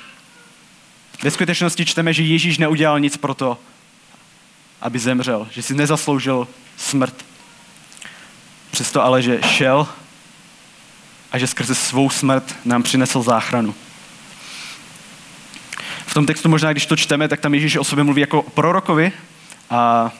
Ve 1.23 1.31
skutečnosti 1.31 1.85
čteme, 1.85 2.13
že 2.13 2.23
Ježíš 2.23 2.57
neudělal 2.57 2.99
nic 2.99 3.17
pro 3.17 3.33
to, 3.33 3.57
aby 4.81 4.99
zemřel, 4.99 5.47
že 5.51 5.61
si 5.61 5.75
nezasloužil 5.75 6.47
smrt. 6.77 7.25
Přesto 8.71 9.03
ale, 9.03 9.21
že 9.21 9.39
šel 9.43 9.87
a 11.31 11.37
že 11.37 11.47
skrze 11.47 11.75
svou 11.75 12.09
smrt 12.09 12.55
nám 12.65 12.83
přinesl 12.83 13.21
záchranu. 13.21 13.75
V 16.05 16.13
tom 16.13 16.25
textu 16.25 16.49
možná, 16.49 16.71
když 16.71 16.85
to 16.85 16.95
čteme, 16.95 17.27
tak 17.27 17.39
tam 17.39 17.53
Ježíš 17.53 17.75
o 17.75 17.83
sobě 17.83 18.03
mluví 18.03 18.21
jako 18.21 18.41
o 18.41 18.49
prorokovi 18.49 19.11
a 19.69 20.11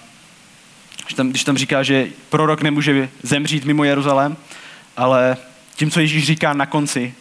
když 1.06 1.14
tam, 1.14 1.30
když 1.30 1.44
tam 1.44 1.58
říká, 1.58 1.84
že 1.84 2.08
prorok 2.30 2.62
nemůže 2.62 3.10
zemřít 3.24 3.66
mimo 3.66 3.84
Jeruzalém, 3.84 4.38
ale 4.98 5.38
tím, 5.76 5.92
co 5.92 6.00
Ježíš 6.00 6.26
říká 6.26 6.54
na 6.54 6.66
konci, 6.66 7.14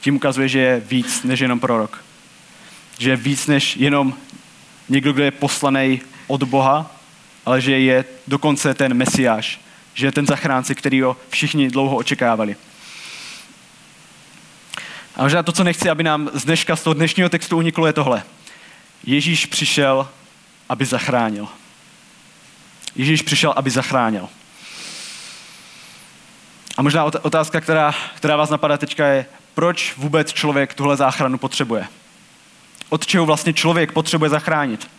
tím 0.00 0.16
ukazuje, 0.16 0.48
že 0.48 0.58
je 0.58 0.80
víc 0.80 1.22
než 1.22 1.40
jenom 1.40 1.60
prorok. 1.60 2.04
Že 2.98 3.10
je 3.10 3.16
víc 3.16 3.46
než 3.46 3.76
jenom 3.76 4.14
někdo, 4.88 5.12
kdo 5.12 5.22
je 5.22 5.30
poslaný 5.30 6.00
od 6.26 6.42
Boha, 6.42 6.96
ale 7.46 7.60
že 7.60 7.78
je 7.78 8.04
dokonce 8.26 8.74
ten 8.74 8.94
mesiáš, 8.94 9.60
že 9.94 10.06
je 10.06 10.12
ten 10.12 10.26
zachránce, 10.26 10.74
který 10.74 11.00
ho 11.00 11.16
všichni 11.28 11.70
dlouho 11.70 11.96
očekávali. 11.96 12.56
A 15.16 15.22
možná 15.22 15.42
to, 15.42 15.52
co 15.52 15.64
nechci, 15.64 15.90
aby 15.90 16.02
nám 16.02 16.30
z 16.34 16.44
dneška, 16.44 16.76
z 16.76 16.82
toho 16.82 16.94
dnešního 16.94 17.28
textu 17.28 17.56
uniklo, 17.56 17.86
je 17.86 17.92
tohle. 17.92 18.22
Ježíš 19.04 19.46
přišel, 19.46 20.08
aby 20.68 20.84
zachránil. 20.84 21.48
Ježíš 22.96 23.22
přišel, 23.22 23.52
aby 23.56 23.70
zachránil. 23.70 24.28
A 26.76 26.82
možná 26.82 27.04
otázka, 27.04 27.60
která, 27.60 27.94
která 28.14 28.36
vás 28.36 28.50
napadá 28.50 28.76
teďka 28.76 29.06
je, 29.06 29.26
proč 29.54 29.94
vůbec 29.96 30.32
člověk 30.32 30.74
tuhle 30.74 30.96
záchranu 30.96 31.38
potřebuje? 31.38 31.86
Od 32.88 33.06
čeho 33.06 33.26
vlastně 33.26 33.52
člověk 33.52 33.92
potřebuje 33.92 34.30
zachránit? 34.30 34.90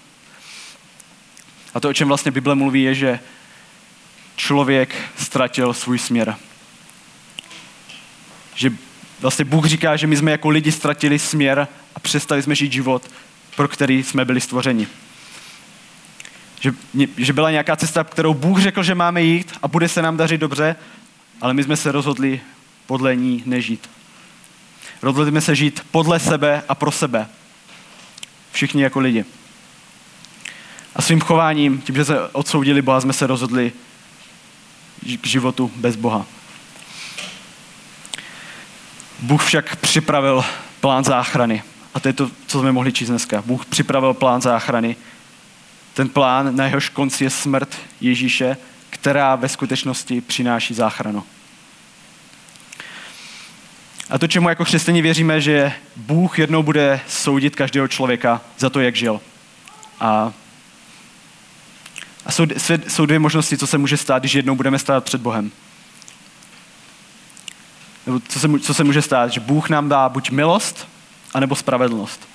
A 1.74 1.80
to, 1.80 1.90
o 1.90 1.94
čem 1.94 2.08
vlastně 2.08 2.32
Bible 2.32 2.56
mluví, 2.56 2.84
je, 2.84 2.96
že 2.96 3.20
člověk 4.36 4.96
ztratil 5.18 5.74
svůj 5.74 6.00
směr. 6.00 6.36
Že 8.56 8.72
vlastně 9.20 9.46
Bůh 9.46 9.66
říká, 9.66 9.96
že 9.96 10.08
my 10.08 10.18
jsme 10.18 10.32
jako 10.32 10.50
lidi 10.50 10.72
ztratili 10.72 11.20
směr 11.20 11.68
a 11.96 12.00
přestali 12.00 12.44
jsme 12.44 12.56
žít 12.56 12.72
život, 12.72 13.12
pro 13.56 13.68
který 13.68 14.04
jsme 14.04 14.26
byli 14.26 14.42
stvořeni. 14.42 14.88
Že, 16.60 16.72
že 17.18 17.34
byla 17.34 17.52
nějaká 17.52 17.76
cesta, 17.76 18.04
kterou 18.04 18.34
Bůh 18.34 18.60
řekl, 18.60 18.84
že 18.84 18.96
máme 18.96 19.22
jít 19.22 19.54
a 19.62 19.68
bude 19.68 19.90
se 19.90 20.02
nám 20.02 20.18
dařit 20.18 20.38
dobře, 20.38 20.76
ale 21.42 21.54
my 21.54 21.64
jsme 21.64 21.76
se 21.76 21.92
rozhodli 21.92 22.42
podle 22.86 23.16
ní 23.16 23.44
nežít. 23.46 23.90
Rozhodli 25.02 25.32
jsme 25.32 25.42
se 25.42 25.56
žít 25.56 25.82
podle 25.92 26.20
sebe 26.20 26.64
a 26.70 26.76
pro 26.76 26.92
sebe. 26.92 27.28
Všichni 28.52 28.84
jako 28.84 29.00
lidi. 29.00 29.26
A 30.96 31.02
svým 31.02 31.20
chováním, 31.20 31.82
tím, 31.82 31.96
že 31.96 32.06
se 32.06 32.28
odsoudili 32.28 32.82
Boha, 32.82 33.02
jsme 33.02 33.14
se 33.14 33.28
rozhodli 33.28 33.72
k 35.22 35.28
životu 35.28 35.72
bez 35.76 35.96
Boha. 35.96 36.26
Bůh 39.20 39.46
však 39.46 39.76
připravil 39.76 40.46
plán 40.80 41.04
záchrany. 41.04 41.64
A 41.94 42.00
to 42.00 42.08
je 42.08 42.14
to, 42.14 42.32
co 42.48 42.60
jsme 42.60 42.72
mohli 42.72 42.94
číst 42.94 43.10
dneska. 43.10 43.42
Bůh 43.42 43.66
připravil 43.66 44.14
plán 44.14 44.42
záchrany. 44.42 44.96
Ten 45.98 46.10
plán, 46.10 46.56
na 46.56 46.66
jehož 46.66 46.90
konci 46.90 47.24
je 47.24 47.30
smrt 47.30 47.78
Ježíše, 48.02 48.58
která 48.90 49.36
ve 49.36 49.50
skutečnosti 49.50 50.22
přináší 50.22 50.74
záchranu. 50.74 51.24
A 54.10 54.18
to, 54.18 54.28
čemu 54.28 54.50
jako 54.50 54.66
křesťané 54.66 55.02
věříme, 55.02 55.42
že 55.42 55.74
Bůh 55.96 56.40
jednou 56.40 56.64
bude 56.64 57.00
soudit 57.08 57.56
každého 57.56 57.88
člověka 57.88 58.42
za 58.58 58.70
to, 58.70 58.80
jak 58.80 58.96
žil. 58.96 59.22
A, 60.00 60.34
a 62.26 62.32
jsou, 62.32 62.46
jsou 62.88 63.06
dvě 63.06 63.20
možnosti, 63.20 63.58
co 63.58 63.68
se 63.68 63.78
může 63.78 63.98
stát, 63.98 64.20
když 64.22 64.34
jednou 64.34 64.56
budeme 64.56 64.80
stát 64.80 65.04
před 65.04 65.22
Bohem 65.22 65.52
nebo 68.08 68.20
co 68.28 68.40
se, 68.40 68.60
co 68.60 68.74
se 68.74 68.84
může 68.84 69.02
stát, 69.02 69.32
že 69.32 69.40
Bůh 69.40 69.70
nám 69.70 69.90
dá 69.90 70.10
buď 70.10 70.32
milost, 70.32 70.88
anebo 71.34 71.56
spravedlnost. 71.56 72.28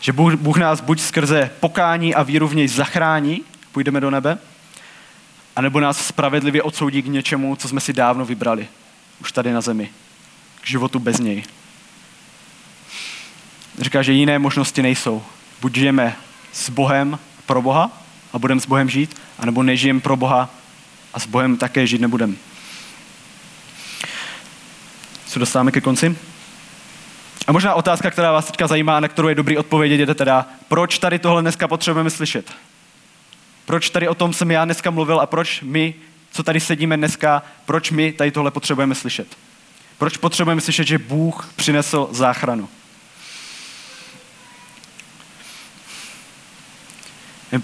Že 0.00 0.12
Bůh, 0.12 0.34
Bůh 0.34 0.56
nás 0.56 0.80
buď 0.80 1.00
skrze 1.00 1.50
pokání 1.60 2.14
a 2.14 2.22
víru 2.22 2.48
v 2.48 2.54
něj 2.54 2.68
zachrání, 2.68 3.42
půjdeme 3.72 4.00
do 4.00 4.10
nebe, 4.10 4.38
anebo 5.56 5.80
nás 5.80 6.06
spravedlivě 6.06 6.62
odsoudí 6.62 7.02
k 7.02 7.06
něčemu, 7.06 7.56
co 7.56 7.68
jsme 7.68 7.80
si 7.80 7.92
dávno 7.92 8.24
vybrali, 8.24 8.68
už 9.20 9.32
tady 9.32 9.52
na 9.52 9.60
zemi, 9.60 9.90
k 10.60 10.66
životu 10.66 10.98
bez 10.98 11.18
něj. 11.18 11.44
Říká, 13.78 14.02
že 14.02 14.12
jiné 14.12 14.38
možnosti 14.38 14.82
nejsou. 14.82 15.22
Buď 15.60 15.74
žijeme 15.74 16.16
s 16.52 16.70
Bohem 16.70 17.18
pro 17.46 17.62
Boha 17.62 17.90
a 18.32 18.38
budeme 18.38 18.60
s 18.60 18.66
Bohem 18.66 18.88
žít, 18.88 19.16
anebo 19.38 19.62
nežijeme 19.62 20.00
pro 20.00 20.16
Boha 20.16 20.50
a 21.14 21.20
s 21.20 21.26
Bohem 21.26 21.56
také 21.56 21.86
žít 21.86 22.00
nebudeme. 22.00 22.34
se 25.26 25.38
dostáváme 25.38 25.72
ke 25.72 25.80
konci. 25.80 26.16
A 27.46 27.52
možná 27.52 27.74
otázka, 27.74 28.10
která 28.10 28.32
vás 28.32 28.46
teďka 28.46 28.66
zajímá, 28.66 29.00
na 29.00 29.08
kterou 29.08 29.28
je 29.28 29.34
dobrý 29.34 29.58
odpovědět, 29.58 30.08
je 30.08 30.14
teda, 30.14 30.46
proč 30.68 30.98
tady 30.98 31.18
tohle 31.18 31.42
dneska 31.42 31.68
potřebujeme 31.68 32.10
slyšet? 32.10 32.52
Proč 33.66 33.90
tady 33.90 34.08
o 34.08 34.14
tom 34.14 34.32
jsem 34.32 34.50
já 34.50 34.64
dneska 34.64 34.90
mluvil 34.90 35.20
a 35.20 35.26
proč 35.26 35.62
my, 35.62 35.94
co 36.32 36.42
tady 36.42 36.60
sedíme 36.60 36.96
dneska, 36.96 37.42
proč 37.64 37.90
my 37.90 38.12
tady 38.12 38.30
tohle 38.30 38.50
potřebujeme 38.50 38.94
slyšet? 38.94 39.36
Proč 39.98 40.16
potřebujeme 40.16 40.60
slyšet, 40.60 40.86
že 40.86 40.98
Bůh 40.98 41.52
přinesl 41.56 42.08
záchranu? 42.10 42.68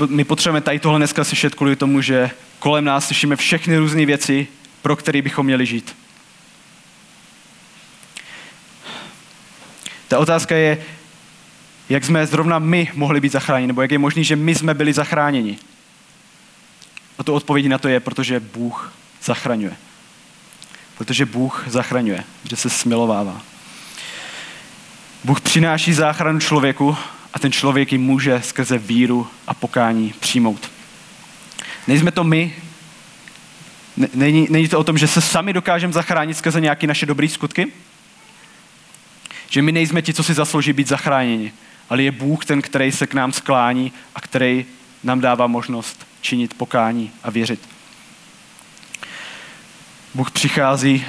My 0.09 0.24
potřebujeme 0.24 0.61
tady 0.61 0.78
tohle 0.78 0.99
dneska 0.99 1.24
slyšet 1.24 1.55
kvůli 1.55 1.76
tomu, 1.76 2.01
že 2.01 2.30
kolem 2.59 2.85
nás 2.85 3.07
slyšíme 3.07 3.37
všechny 3.37 3.78
různé 3.78 4.07
věci, 4.07 4.47
pro 4.83 4.97
které 4.97 5.22
bychom 5.22 5.47
měli 5.47 5.66
žít. 5.66 5.97
Ta 10.13 10.19
otázka 10.19 10.57
je, 10.57 10.79
jak 11.89 12.05
jsme 12.05 12.27
zrovna 12.27 12.59
my 12.59 12.91
mohli 12.95 13.21
být 13.21 13.33
zachráněni, 13.33 13.67
nebo 13.67 13.83
jak 13.83 13.91
je 13.91 13.99
možné, 13.99 14.25
že 14.25 14.37
my 14.37 14.55
jsme 14.55 14.75
byli 14.75 14.93
zachráněni. 14.93 15.59
A 17.19 17.25
to 17.25 17.35
odpovědí 17.35 17.69
na 17.69 17.79
to 17.79 17.89
je, 17.89 18.01
protože 18.01 18.41
Bůh 18.41 18.93
zachraňuje. 19.25 19.77
Protože 20.99 21.27
Bůh 21.27 21.65
zachraňuje, 21.67 22.25
že 22.51 22.57
se 22.57 22.71
smilovává. 22.71 23.41
Bůh 25.25 25.41
přináší 25.41 25.93
záchranu 25.93 26.41
člověku 26.41 26.97
a 27.35 27.39
ten 27.39 27.53
člověk 27.53 27.93
ji 27.93 27.99
může 27.99 28.43
skrze 28.45 28.79
víru 28.79 29.29
a 29.47 29.55
pokání 29.55 30.15
přijmout. 30.21 30.71
Nejsme 31.87 32.11
to 32.11 32.25
my, 32.25 32.57
není, 34.15 34.47
není 34.51 34.69
to 34.69 34.79
o 34.79 34.85
tom, 34.85 34.99
že 34.99 35.09
se 35.09 35.21
sami 35.21 35.53
dokážeme 35.53 35.93
zachránit 35.93 36.37
skrze 36.37 36.61
nějaké 36.61 36.87
naše 36.87 37.07
dobré 37.07 37.29
skutky, 37.29 37.73
že 39.53 39.63
my 39.63 39.73
nejsme 39.73 40.03
ti, 40.03 40.15
co 40.15 40.23
si 40.23 40.35
zaslouží 40.35 40.73
být 40.73 40.89
zachráněni, 40.89 41.53
ale 41.91 42.03
je 42.03 42.11
Bůh 42.11 42.45
ten, 42.45 42.63
který 42.63 42.93
se 42.93 43.07
k 43.07 43.15
nám 43.15 43.33
sklání 43.33 43.93
a 44.15 44.21
který 44.21 44.67
nám 45.05 45.21
dává 45.21 45.47
možnost 45.47 46.07
činit 46.21 46.55
pokání 46.55 47.11
a 47.23 47.31
věřit. 47.31 47.69
Bůh 50.15 50.31
přichází 50.31 51.05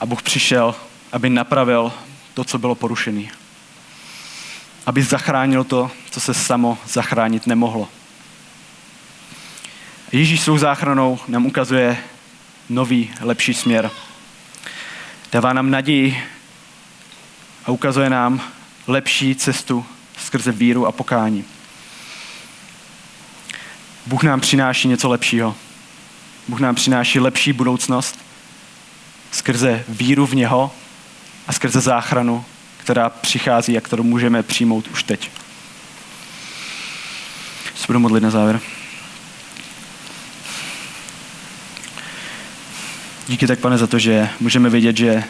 a 0.00 0.06
Bůh 0.06 0.22
přišel, 0.22 0.74
aby 1.12 1.30
napravil 1.30 1.92
to, 2.34 2.44
co 2.44 2.58
bylo 2.58 2.74
porušené. 2.74 3.24
Aby 4.86 5.02
zachránil 5.02 5.64
to, 5.64 5.90
co 6.10 6.20
se 6.20 6.34
samo 6.34 6.78
zachránit 6.88 7.46
nemohlo. 7.46 7.88
Ježíš 10.12 10.40
svou 10.40 10.58
záchranou 10.58 11.18
nám 11.28 11.46
ukazuje 11.46 11.98
nový, 12.68 13.10
lepší 13.20 13.54
směr. 13.54 13.90
Dává 15.32 15.52
nám 15.52 15.70
naději 15.70 16.22
ukazuje 17.70 18.10
nám 18.10 18.40
lepší 18.86 19.34
cestu 19.34 19.86
skrze 20.18 20.52
víru 20.52 20.86
a 20.86 20.92
pokání. 20.92 21.44
Bůh 24.06 24.22
nám 24.22 24.40
přináší 24.40 24.88
něco 24.88 25.08
lepšího. 25.08 25.56
Bůh 26.48 26.60
nám 26.60 26.74
přináší 26.74 27.20
lepší 27.20 27.52
budoucnost 27.52 28.18
skrze 29.32 29.84
víru 29.88 30.26
v 30.26 30.34
něho 30.34 30.72
a 31.46 31.52
skrze 31.52 31.80
záchranu, 31.80 32.44
která 32.76 33.10
přichází 33.10 33.78
a 33.78 33.80
kterou 33.80 34.02
můžeme 34.02 34.42
přijmout 34.42 34.88
už 34.88 35.02
teď. 35.02 35.30
Se 37.74 37.86
budu 37.86 37.98
modlit 37.98 38.22
na 38.22 38.30
závěr. 38.30 38.60
Díky 43.28 43.46
tak, 43.46 43.58
pane, 43.58 43.78
za 43.78 43.86
to, 43.86 43.98
že 43.98 44.28
můžeme 44.40 44.70
vědět, 44.70 44.96
že 44.96 45.24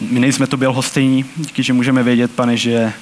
my 0.00 0.20
nejsme 0.20 0.46
tobě 0.46 0.68
lhostejní. 0.68 1.24
Díky, 1.36 1.62
že 1.62 1.72
můžeme 1.72 2.02
vědět, 2.02 2.30
pane, 2.30 2.56
že 2.56 2.92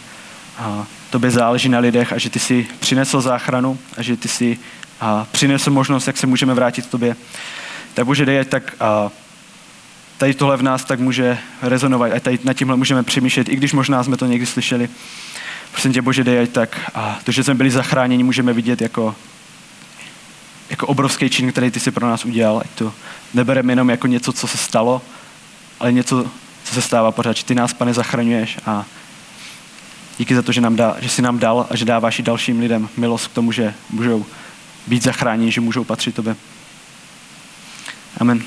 tobě 1.11 1.31
záleží 1.31 1.69
na 1.69 1.79
lidech 1.79 2.13
a 2.13 2.19
že 2.19 2.31
ty 2.31 2.39
si 2.39 2.67
přinesl 2.81 3.21
záchranu 3.21 3.79
a 3.97 4.03
že 4.03 4.17
ty 4.17 4.29
si 4.29 4.59
a 5.01 5.27
přinesl 5.33 5.71
možnost, 5.71 6.07
jak 6.07 6.17
se 6.17 6.27
můžeme 6.27 6.55
vrátit 6.55 6.87
k 6.87 6.91
tobě. 6.91 7.17
Tak 7.95 8.07
Bože, 8.07 8.27
dej, 8.27 8.45
tak 8.45 8.75
a 8.81 9.11
tady 10.19 10.35
tohle 10.35 10.57
v 10.57 10.63
nás 10.63 10.85
tak 10.85 11.01
může 11.01 11.39
rezonovat 11.63 12.13
a 12.13 12.21
tady 12.21 12.39
nad 12.45 12.53
tímhle 12.53 12.77
můžeme 12.77 13.03
přemýšlet, 13.03 13.49
i 13.49 13.57
když 13.57 13.73
možná 13.73 14.05
jsme 14.05 14.17
to 14.17 14.27
někdy 14.27 14.47
slyšeli. 14.47 14.89
Prosím 15.73 15.93
tě, 15.93 16.03
Bože, 16.03 16.25
dej, 16.25 16.47
tak 16.47 16.91
a 16.95 17.19
to, 17.25 17.33
že 17.33 17.45
jsme 17.45 17.55
byli 17.55 17.71
zachráněni, 17.71 18.23
můžeme 18.23 18.53
vidět 18.53 18.81
jako, 18.81 19.15
jako 20.71 20.87
obrovský 20.87 21.31
čin, 21.31 21.53
který 21.53 21.71
ty 21.71 21.81
si 21.81 21.91
pro 21.91 22.07
nás 22.07 22.25
udělal. 22.25 22.59
Ať 22.59 22.71
to 22.71 22.93
nebereme 23.35 23.73
jenom 23.73 23.91
jako 23.91 24.07
něco, 24.07 24.33
co 24.33 24.47
se 24.47 24.59
stalo, 24.59 25.03
ale 25.81 25.93
něco, 25.93 26.27
co 26.71 26.75
se 26.75 26.83
stává 26.83 27.13
pořád. 27.13 27.37
Že 27.37 27.45
ty 27.45 27.55
nás, 27.55 27.73
pane, 27.73 27.95
zachraňuješ 27.95 28.59
a 28.67 28.85
díky 30.19 30.35
za 30.35 30.43
to, 30.43 30.53
že, 30.53 30.61
nám 30.61 30.77
dá, 30.77 30.97
že 31.01 31.09
jsi 31.09 31.23
nám 31.23 31.39
dal 31.39 31.67
a 31.71 31.77
že 31.77 31.85
dáváš 31.85 32.19
i 32.19 32.23
dalším 32.23 32.61
lidem 32.61 32.89
milost 32.97 33.29
k 33.29 33.33
tomu, 33.33 33.53
že 33.53 33.75
můžou 33.91 34.27
být 34.87 35.03
zachráněni, 35.03 35.53
že 35.53 35.61
můžou 35.61 35.85
patřit 35.85 36.15
tobě. 36.15 36.37
Amen. 38.19 38.43